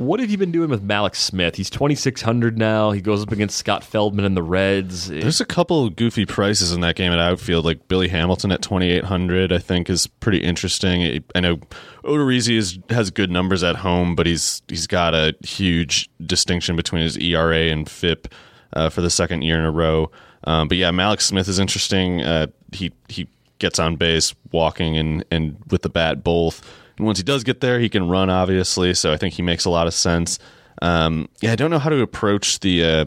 What 0.00 0.18
have 0.20 0.30
you 0.30 0.38
been 0.38 0.50
doing 0.50 0.70
with 0.70 0.82
Mallex 0.82 1.16
Smith? 1.16 1.56
He's 1.56 1.68
2,600 1.68 2.56
now. 2.56 2.90
He 2.90 3.02
goes 3.02 3.22
up 3.22 3.32
against 3.32 3.58
Scott 3.58 3.84
Feldman 3.84 4.24
and 4.24 4.34
the 4.34 4.42
Reds. 4.42 5.08
There's 5.08 5.42
a 5.42 5.44
couple 5.44 5.90
goofy 5.90 6.24
prices 6.24 6.72
in 6.72 6.80
that 6.80 6.96
game 6.96 7.12
at 7.12 7.18
outfield, 7.18 7.66
like 7.66 7.86
Billy 7.86 8.08
Hamilton 8.08 8.50
at 8.50 8.62
2,800, 8.62 9.52
I 9.52 9.58
think 9.58 9.90
is 9.90 10.06
pretty 10.06 10.38
interesting. 10.38 11.22
I 11.34 11.40
know 11.40 11.58
Odorizzi 12.02 12.56
is, 12.56 12.78
has 12.88 13.10
good 13.10 13.30
numbers 13.30 13.62
at 13.62 13.76
home, 13.76 14.14
but 14.14 14.24
he's 14.24 14.62
he's 14.68 14.86
got 14.86 15.12
a 15.12 15.34
huge 15.42 16.08
distinction 16.24 16.76
between 16.76 17.02
his 17.02 17.18
ERA 17.18 17.70
and 17.70 17.86
FIP 17.86 18.32
uh, 18.72 18.88
for 18.88 19.02
the 19.02 19.10
second 19.10 19.42
year 19.42 19.58
in 19.58 19.66
a 19.66 19.70
row. 19.70 20.10
Um, 20.44 20.68
but 20.68 20.78
yeah, 20.78 20.90
Mallex 20.92 21.22
Smith 21.22 21.46
is 21.46 21.58
interesting. 21.58 22.22
Uh, 22.22 22.46
he 22.72 22.90
he 23.08 23.28
gets 23.60 23.78
on 23.78 23.96
base, 23.96 24.34
walking 24.50 24.96
and 24.96 25.24
and 25.30 25.56
with 25.70 25.82
the 25.82 25.88
bat 25.88 26.24
both. 26.24 26.66
And 26.96 27.06
once 27.06 27.18
he 27.18 27.24
does 27.24 27.44
get 27.44 27.60
there, 27.60 27.80
he 27.80 27.88
can 27.88 28.08
run, 28.08 28.28
obviously. 28.28 28.92
So 28.94 29.12
I 29.12 29.16
think 29.16 29.34
he 29.34 29.42
makes 29.42 29.64
a 29.64 29.70
lot 29.70 29.86
of 29.86 29.94
sense. 29.94 30.38
Um, 30.82 31.28
yeah, 31.40 31.52
I 31.52 31.56
don't 31.56 31.70
know 31.70 31.78
how 31.78 31.90
to 31.90 32.02
approach 32.02 32.60
the 32.60 32.84
uh, 32.84 33.04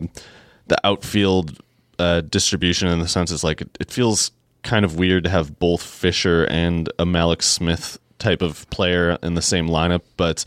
the 0.67 0.77
outfield 0.83 1.59
uh, 1.99 2.21
distribution 2.21 2.87
in 2.87 2.99
the 2.99 3.07
sense 3.07 3.31
it's 3.31 3.43
like 3.43 3.61
it, 3.61 3.77
it, 3.79 3.91
feels 3.91 4.31
kind 4.63 4.83
of 4.83 4.97
weird 4.97 5.23
to 5.25 5.29
have 5.29 5.59
both 5.59 5.83
Fisher 5.83 6.45
and 6.45 6.89
a 6.97 7.05
Mallex 7.05 7.43
Smith 7.43 7.99
type 8.17 8.41
of 8.41 8.67
player 8.69 9.17
in 9.21 9.33
the 9.35 9.41
same 9.41 9.67
lineup, 9.67 10.01
but. 10.17 10.45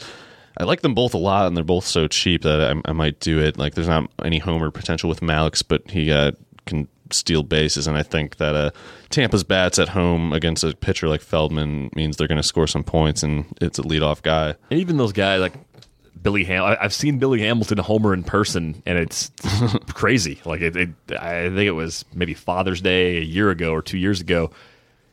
I 0.58 0.64
like 0.64 0.80
them 0.80 0.94
both 0.94 1.12
a 1.12 1.18
lot, 1.18 1.46
and 1.46 1.54
they're 1.54 1.62
both 1.62 1.84
so 1.84 2.08
cheap 2.08 2.40
that 2.40 2.62
I, 2.62 2.90
I 2.90 2.92
might 2.92 3.20
do 3.20 3.38
it. 3.38 3.58
Like, 3.58 3.74
there's 3.74 3.88
not 3.88 4.10
any 4.24 4.38
homer 4.38 4.70
potential 4.70 5.06
with 5.06 5.20
Mallex, 5.20 5.62
but 5.62 5.90
he 5.90 6.10
uh, 6.10 6.32
can 6.64 6.88
steal 7.10 7.42
bases, 7.42 7.86
and 7.86 7.96
I 7.96 8.02
think 8.02 8.36
that 8.36 8.54
uh, 8.54 8.70
Tampa's 9.10 9.44
bats 9.44 9.78
at 9.78 9.88
home 9.88 10.32
against 10.32 10.64
a 10.64 10.74
pitcher 10.74 11.08
like 11.08 11.20
Feldman 11.20 11.90
means 11.94 12.16
they're 12.16 12.28
going 12.28 12.40
to 12.40 12.46
score 12.46 12.66
some 12.66 12.84
points, 12.84 13.22
and 13.22 13.46
it's 13.60 13.78
a 13.78 13.82
leadoff 13.82 14.22
guy. 14.22 14.54
And 14.70 14.80
even 14.80 14.96
those 14.96 15.12
guys 15.12 15.40
like 15.40 15.54
Billy 16.20 16.44
Ham, 16.44 16.76
I've 16.80 16.94
seen 16.94 17.18
Billy 17.18 17.40
Hamilton 17.40 17.78
homer 17.78 18.12
in 18.12 18.24
person, 18.24 18.82
and 18.86 18.98
it's 18.98 19.30
crazy. 19.94 20.40
Like 20.44 20.60
it, 20.60 20.76
it, 20.76 20.90
I 21.18 21.48
think 21.48 21.66
it 21.66 21.72
was 21.72 22.04
maybe 22.14 22.34
Father's 22.34 22.80
Day 22.80 23.18
a 23.18 23.22
year 23.22 23.50
ago 23.50 23.72
or 23.72 23.82
two 23.82 23.98
years 23.98 24.20
ago. 24.20 24.50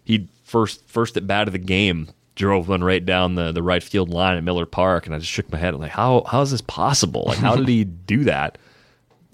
He 0.04 0.28
first 0.44 0.88
first 0.88 1.18
at 1.18 1.28
bat 1.28 1.48
of 1.48 1.54
the 1.54 1.60
game 1.60 2.10
drove 2.36 2.68
one 2.68 2.84
right 2.84 3.06
down 3.06 3.36
the, 3.36 3.52
the 3.52 3.62
right 3.62 3.84
field 3.84 4.10
line 4.10 4.38
at 4.38 4.44
Miller 4.44 4.66
Park, 4.66 5.06
and 5.06 5.14
I 5.14 5.20
just 5.20 5.32
shook 5.32 5.52
my 5.52 5.58
head. 5.58 5.74
I'm 5.74 5.80
like, 5.80 5.92
how 5.92 6.24
how 6.24 6.42
is 6.42 6.52
this 6.52 6.62
possible? 6.62 7.26
Like, 7.28 7.38
how 7.38 7.56
did 7.56 7.68
he 7.68 7.84
do 8.08 8.24
that? 8.26 8.58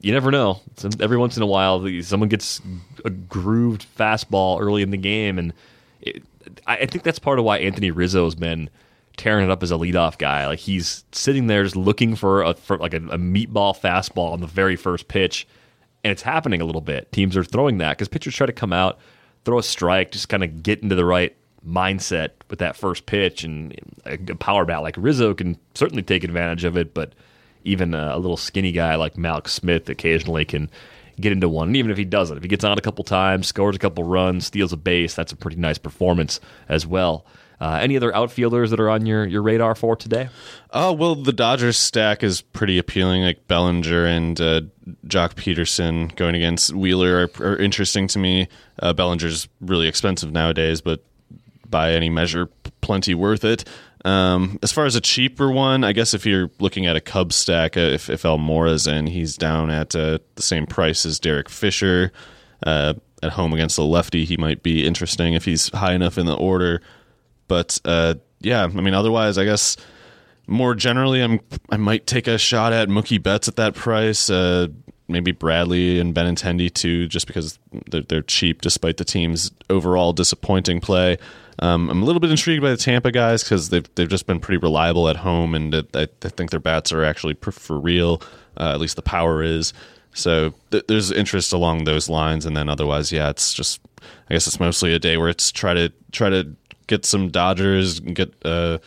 You 0.01 0.13
never 0.13 0.31
know. 0.31 0.61
Every 0.99 1.17
once 1.17 1.37
in 1.37 1.43
a 1.43 1.47
while, 1.47 1.85
someone 2.01 2.29
gets 2.29 2.61
a 3.03 3.09
grooved 3.09 3.85
fastball 3.97 4.61
early 4.61 4.81
in 4.81 4.91
the 4.91 4.97
game, 4.97 5.37
and 5.37 5.53
it, 6.01 6.23
I 6.65 6.85
think 6.85 7.03
that's 7.03 7.19
part 7.19 7.39
of 7.39 7.45
why 7.45 7.57
Anthony 7.57 7.91
Rizzo 7.91 8.23
has 8.25 8.35
been 8.35 8.69
tearing 9.17 9.45
it 9.45 9.51
up 9.51 9.61
as 9.61 9.71
a 9.71 9.75
leadoff 9.75 10.17
guy. 10.17 10.47
Like 10.47 10.59
he's 10.59 11.03
sitting 11.11 11.47
there 11.47 11.63
just 11.63 11.75
looking 11.75 12.15
for 12.15 12.41
a 12.43 12.53
for 12.53 12.77
like 12.77 12.93
a, 12.93 12.97
a 12.97 13.17
meatball 13.17 13.77
fastball 13.77 14.31
on 14.31 14.41
the 14.41 14.47
very 14.47 14.75
first 14.75 15.07
pitch, 15.07 15.47
and 16.03 16.11
it's 16.11 16.21
happening 16.21 16.61
a 16.61 16.65
little 16.65 16.81
bit. 16.81 17.11
Teams 17.11 17.35
are 17.35 17.43
throwing 17.43 17.77
that 17.79 17.97
because 17.97 18.07
pitchers 18.07 18.35
try 18.35 18.47
to 18.47 18.53
come 18.53 18.73
out, 18.73 18.99
throw 19.43 19.59
a 19.59 19.63
strike, 19.63 20.11
just 20.11 20.29
kind 20.29 20.43
of 20.43 20.63
get 20.63 20.81
into 20.81 20.95
the 20.95 21.05
right 21.05 21.35
mindset 21.67 22.29
with 22.49 22.59
that 22.59 22.77
first 22.77 23.05
pitch, 23.05 23.43
and 23.43 23.75
a 24.05 24.17
power 24.35 24.63
bat 24.63 24.81
like 24.81 24.95
Rizzo 24.97 25.33
can 25.33 25.57
certainly 25.75 26.03
take 26.03 26.23
advantage 26.23 26.63
of 26.63 26.77
it, 26.77 26.93
but 26.93 27.13
even 27.63 27.93
a, 27.93 28.17
little 28.17 28.37
skinny 28.37 28.71
guy 28.71 28.95
like 28.95 29.15
Mallex 29.15 29.49
Smith 29.49 29.89
occasionally 29.89 30.45
can 30.45 30.69
get 31.19 31.31
into 31.31 31.49
one. 31.49 31.69
And 31.69 31.77
even 31.77 31.91
if 31.91 31.97
he 31.97 32.05
doesn't, 32.05 32.37
if 32.37 32.43
he 32.43 32.49
gets 32.49 32.63
on 32.63 32.77
a 32.77 32.81
couple 32.81 33.03
times, 33.03 33.47
scores 33.47 33.75
a 33.75 33.79
couple 33.79 34.03
runs, 34.03 34.45
steals 34.45 34.73
a 34.73 34.77
base, 34.77 35.13
that's 35.15 35.31
a 35.31 35.35
pretty 35.35 35.57
nice 35.57 35.77
performance 35.77 36.39
as 36.67 36.87
well. 36.87 37.25
Uh, 37.61 37.77
any 37.81 37.97
other 37.97 38.15
outfielders 38.15 38.71
that 38.71 38.79
are 38.79 38.89
on 38.89 39.05
your, 39.05 39.25
your 39.25 39.41
radar 39.41 39.75
for 39.75 39.95
today? 39.95 40.29
Oh 40.71 40.93
well, 40.93 41.15
the 41.15 41.33
Dodgers 41.33 41.77
stack 41.77 42.23
is 42.23 42.41
pretty 42.41 42.77
appealing. 42.77 43.23
Like 43.23 43.47
Bellinger 43.49 44.05
and 44.05 44.39
uh, 44.39 44.61
Joc 45.05 45.33
Pederson 45.33 46.15
going 46.15 46.35
against 46.35 46.73
Wheeler 46.73 47.27
are, 47.41 47.45
are 47.45 47.57
interesting 47.57 48.07
to 48.09 48.19
me. 48.19 48.47
Uh, 48.81 48.93
Bellinger's 48.93 49.49
really 49.59 49.89
expensive 49.89 50.31
nowadays, 50.31 50.79
but 50.79 51.03
by 51.69 51.91
any 51.91 52.09
measure, 52.09 52.47
plenty 52.79 53.13
worth 53.13 53.43
it. 53.43 53.65
Um, 54.05 54.59
as 54.63 54.71
far 54.71 54.85
as 54.85 54.95
a 54.95 55.01
cheaper 55.01 55.51
one, 55.51 55.83
I 55.83 55.91
guess 55.91 56.13
if 56.13 56.25
you're 56.25 56.49
looking 56.59 56.85
at 56.85 56.95
a 56.95 57.01
Cub 57.01 57.33
stack, 57.33 57.75
uh, 57.75 57.81
if, 57.81 58.09
if 58.09 58.23
Almora's 58.23 58.87
in, 58.87 59.07
he's 59.07 59.35
down 59.35 59.69
at 59.69 59.95
uh, 59.95 60.19
the 60.35 60.41
same 60.41 60.65
price 60.65 61.05
as 61.05 61.19
Derek 61.19 61.49
Fisher. 61.49 62.11
Uh, 62.65 62.93
at 63.21 63.33
home 63.33 63.53
against 63.53 63.75
the 63.75 63.83
lefty, 63.83 64.23
he 64.25 64.37
might 64.37 64.63
be 64.63 64.85
interesting 64.85 65.33
if 65.33 65.43
he's 65.43 65.69
high 65.69 65.93
enough 65.93 66.17
in 66.17 66.25
the 66.25 66.35
order. 66.35 66.81
But 67.47 67.79
uh, 67.83 68.15
yeah, 68.39 68.63
I 68.63 68.67
mean, 68.67 68.93
otherwise, 68.93 69.37
I 69.37 69.43
guess 69.43 69.75
more 70.47 70.75
generally, 70.75 71.21
I'm 71.21 71.39
I 71.69 71.77
might 71.77 72.07
take 72.07 72.27
a 72.27 72.37
shot 72.37 72.73
at 72.73 72.87
Mookie 72.87 73.21
Betts 73.21 73.47
at 73.47 73.57
that 73.57 73.75
price. 73.75 74.29
Uh, 74.29 74.67
maybe 75.07 75.31
Bradley 75.31 75.99
and 75.99 76.15
Benintendi 76.15 76.73
too, 76.73 77.07
just 77.07 77.27
because 77.27 77.59
they're, 77.89 78.03
they're 78.03 78.21
cheap 78.21 78.61
despite 78.61 78.97
the 78.97 79.05
team's 79.05 79.51
overall 79.69 80.13
disappointing 80.13 80.79
play. 80.79 81.17
Um, 81.61 81.89
I'm 81.89 82.01
a 82.01 82.05
little 82.05 82.19
bit 82.19 82.31
intrigued 82.31 82.61
by 82.61 82.69
the 82.69 82.77
Tampa 82.77 83.11
guys 83.11 83.43
because 83.43 83.69
they've 83.69 83.87
they've 83.95 84.07
just 84.07 84.25
been 84.25 84.39
pretty 84.39 84.57
reliable 84.57 85.09
at 85.09 85.17
home, 85.17 85.53
and 85.55 85.75
I, 85.75 86.07
I 86.23 86.29
think 86.29 86.51
their 86.51 86.59
bats 86.59 86.91
are 86.91 87.03
actually 87.03 87.35
for 87.41 87.79
real. 87.79 88.21
Uh, 88.57 88.71
at 88.73 88.79
least 88.79 88.95
the 88.95 89.01
power 89.01 89.43
is. 89.43 89.73
So 90.13 90.53
th- 90.71 90.85
there's 90.87 91.11
interest 91.11 91.53
along 91.53 91.83
those 91.83 92.09
lines, 92.09 92.45
and 92.45 92.55
then 92.57 92.67
otherwise, 92.69 93.11
yeah, 93.11 93.29
it's 93.29 93.53
just 93.53 93.81
I 94.29 94.33
guess 94.33 94.47
it's 94.47 94.59
mostly 94.59 94.93
a 94.93 94.99
day 94.99 95.17
where 95.17 95.29
it's 95.29 95.51
try 95.51 95.73
to 95.73 95.91
try 96.11 96.29
to 96.29 96.55
get 96.87 97.05
some 97.05 97.29
Dodgers, 97.29 97.99
get 97.99 98.33
uh, 98.43 98.79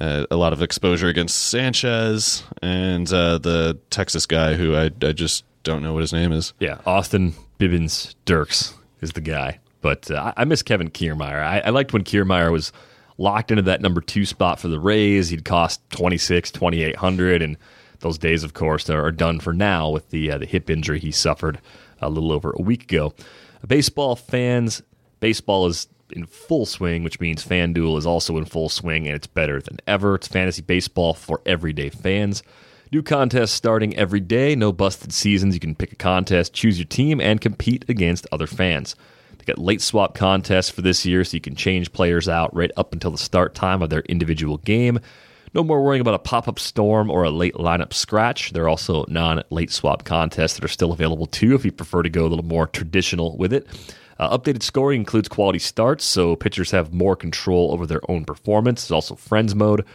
uh, 0.00 0.26
a 0.30 0.36
lot 0.36 0.52
of 0.52 0.62
exposure 0.62 1.08
against 1.08 1.48
Sanchez 1.48 2.44
and 2.62 3.12
uh, 3.12 3.38
the 3.38 3.78
Texas 3.90 4.26
guy 4.26 4.54
who 4.54 4.74
I 4.76 4.90
I 5.02 5.12
just 5.12 5.44
don't 5.64 5.82
know 5.82 5.92
what 5.92 6.00
his 6.00 6.12
name 6.12 6.32
is. 6.32 6.54
Yeah, 6.60 6.78
Austin 6.86 7.34
Bibbins 7.58 8.14
Dirks 8.24 8.74
is 9.00 9.12
the 9.12 9.20
guy. 9.20 9.58
But 9.80 10.10
uh, 10.10 10.32
I 10.36 10.44
miss 10.44 10.62
Kevin 10.62 10.90
Kiermaier. 10.90 11.42
I, 11.42 11.60
I, 11.60 11.70
liked 11.70 11.92
when 11.92 12.04
Kiermaier 12.04 12.50
was 12.50 12.72
locked 13.16 13.50
into 13.50 13.62
that 13.62 13.80
number 13.80 14.00
two 14.00 14.26
spot 14.26 14.58
for 14.58 14.68
the 14.68 14.80
Rays. 14.80 15.28
He'd 15.28 15.44
cost 15.44 15.80
26, 15.90 16.50
2800 16.50 17.42
and 17.42 17.56
those 18.00 18.18
days, 18.18 18.44
of 18.44 18.54
course, 18.54 18.88
are 18.90 19.10
done 19.10 19.40
for 19.40 19.52
now 19.52 19.90
with 19.90 20.10
the 20.10 20.30
uh, 20.30 20.38
the 20.38 20.46
hip 20.46 20.70
injury 20.70 21.00
he 21.00 21.10
suffered 21.10 21.60
a 22.00 22.08
little 22.08 22.32
over 22.32 22.52
a 22.56 22.62
week 22.62 22.84
ago. 22.84 23.12
Baseball 23.66 24.14
fans, 24.14 24.82
baseball 25.20 25.66
is 25.66 25.88
in 26.12 26.24
full 26.26 26.64
swing, 26.64 27.02
which 27.02 27.20
means 27.20 27.44
FanDuel 27.44 27.98
is 27.98 28.06
also 28.06 28.38
in 28.38 28.44
full 28.44 28.68
swing, 28.68 29.06
and 29.06 29.16
it's 29.16 29.26
better 29.26 29.60
than 29.60 29.78
ever. 29.86 30.14
It's 30.14 30.28
fantasy 30.28 30.62
baseball 30.62 31.12
for 31.12 31.40
everyday 31.44 31.90
fans. 31.90 32.42
New 32.92 33.02
contests 33.02 33.50
starting 33.50 33.96
every 33.96 34.20
day. 34.20 34.54
No 34.54 34.72
busted 34.72 35.12
seasons. 35.12 35.54
You 35.54 35.60
can 35.60 35.74
pick 35.74 35.92
a 35.92 35.96
contest, 35.96 36.54
choose 36.54 36.78
your 36.78 36.86
team, 36.86 37.20
and 37.20 37.40
compete 37.40 37.84
against 37.88 38.26
other 38.32 38.46
fans 38.46 38.94
Got 39.48 39.56
late 39.56 39.80
swap 39.80 40.14
contests 40.14 40.68
for 40.68 40.82
this 40.82 41.06
year, 41.06 41.24
so 41.24 41.34
you 41.34 41.40
can 41.40 41.54
change 41.54 41.90
players 41.90 42.28
out 42.28 42.54
right 42.54 42.70
up 42.76 42.92
until 42.92 43.10
the 43.10 43.16
start 43.16 43.54
time 43.54 43.80
of 43.80 43.88
their 43.88 44.02
individual 44.02 44.58
game. 44.58 45.00
No 45.54 45.64
more 45.64 45.82
worrying 45.82 46.02
about 46.02 46.12
a 46.12 46.18
pop 46.18 46.48
up 46.48 46.58
storm 46.58 47.10
or 47.10 47.24
a 47.24 47.30
late 47.30 47.54
lineup 47.54 47.94
scratch. 47.94 48.52
There 48.52 48.64
are 48.64 48.68
also 48.68 49.06
non 49.08 49.42
late 49.48 49.70
swap 49.70 50.04
contests 50.04 50.56
that 50.56 50.64
are 50.66 50.68
still 50.68 50.92
available 50.92 51.24
too 51.24 51.54
if 51.54 51.64
you 51.64 51.72
prefer 51.72 52.02
to 52.02 52.10
go 52.10 52.26
a 52.26 52.28
little 52.28 52.44
more 52.44 52.66
traditional 52.66 53.38
with 53.38 53.54
it. 53.54 53.66
Uh, 54.18 54.36
updated 54.36 54.62
scoring 54.62 55.00
includes 55.00 55.28
quality 55.28 55.58
starts, 55.58 56.04
so 56.04 56.36
pitchers 56.36 56.70
have 56.72 56.92
more 56.92 57.16
control 57.16 57.72
over 57.72 57.86
their 57.86 58.02
own 58.10 58.26
performance. 58.26 58.82
There's 58.82 58.92
also 58.92 59.14
Friends 59.14 59.54
mode, 59.54 59.86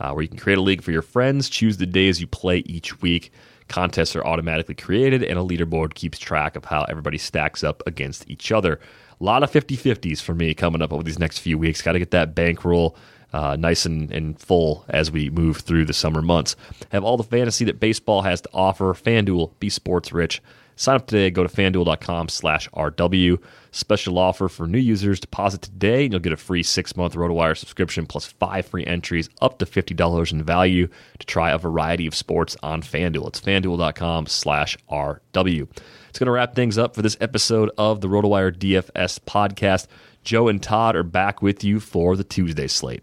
uh, 0.00 0.12
where 0.12 0.22
you 0.22 0.28
can 0.28 0.38
create 0.38 0.56
a 0.56 0.62
league 0.62 0.82
for 0.82 0.90
your 0.90 1.02
friends, 1.02 1.50
choose 1.50 1.76
the 1.76 1.84
days 1.84 2.18
you 2.18 2.26
play 2.26 2.60
each 2.60 3.02
week. 3.02 3.30
Contests 3.68 4.16
are 4.16 4.24
automatically 4.24 4.74
created, 4.74 5.22
and 5.22 5.38
a 5.38 5.42
leaderboard 5.42 5.92
keeps 5.92 6.18
track 6.18 6.56
of 6.56 6.64
how 6.64 6.84
everybody 6.84 7.18
stacks 7.18 7.62
up 7.62 7.82
against 7.86 8.26
each 8.30 8.50
other. 8.50 8.80
A 9.22 9.24
lot 9.24 9.44
of 9.44 9.52
50 9.52 9.76
50s 9.76 10.20
for 10.20 10.34
me 10.34 10.52
coming 10.52 10.82
up 10.82 10.92
over 10.92 11.04
these 11.04 11.20
next 11.20 11.38
few 11.38 11.56
weeks. 11.56 11.80
Got 11.80 11.92
to 11.92 12.00
get 12.00 12.10
that 12.10 12.34
bankroll 12.34 12.96
uh, 13.32 13.56
nice 13.56 13.86
and, 13.86 14.10
and 14.10 14.36
full 14.38 14.84
as 14.88 15.12
we 15.12 15.30
move 15.30 15.58
through 15.58 15.84
the 15.84 15.92
summer 15.92 16.22
months. 16.22 16.56
Have 16.90 17.04
all 17.04 17.16
the 17.16 17.22
fantasy 17.22 17.64
that 17.66 17.78
baseball 17.78 18.22
has 18.22 18.40
to 18.40 18.48
offer. 18.52 18.92
FanDuel, 18.92 19.52
be 19.60 19.70
sports 19.70 20.12
rich. 20.12 20.42
Sign 20.74 20.96
up 20.96 21.06
today. 21.06 21.30
Go 21.30 21.46
to 21.46 21.48
fanduel.com 21.48 22.30
slash 22.30 22.68
RW. 22.70 23.40
Special 23.70 24.18
offer 24.18 24.48
for 24.48 24.66
new 24.66 24.78
users. 24.78 25.20
Deposit 25.20 25.62
today 25.62 26.04
and 26.04 26.12
you'll 26.12 26.20
get 26.20 26.32
a 26.32 26.36
free 26.36 26.64
six 26.64 26.96
month 26.96 27.14
RotoWire 27.14 27.56
subscription 27.56 28.06
plus 28.06 28.26
five 28.26 28.66
free 28.66 28.84
entries 28.84 29.30
up 29.40 29.58
to 29.58 29.66
$50 29.66 30.32
in 30.32 30.42
value 30.42 30.88
to 31.20 31.26
try 31.26 31.52
a 31.52 31.58
variety 31.58 32.08
of 32.08 32.14
sports 32.16 32.56
on 32.62 32.82
FanDuel. 32.82 33.28
It's 33.28 33.40
fanduel.com 33.40 34.26
slash 34.26 34.76
RW. 34.90 35.68
It's 36.12 36.18
going 36.18 36.26
to 36.26 36.32
wrap 36.32 36.54
things 36.54 36.76
up 36.76 36.94
for 36.94 37.00
this 37.00 37.16
episode 37.22 37.70
of 37.78 38.02
the 38.02 38.06
RotoWire 38.06 38.54
DFS 38.54 39.18
podcast. 39.20 39.86
Joe 40.22 40.48
and 40.48 40.62
Todd 40.62 40.94
are 40.94 41.02
back 41.02 41.40
with 41.40 41.64
you 41.64 41.80
for 41.80 42.18
the 42.18 42.22
Tuesday 42.22 42.66
slate. 42.66 43.02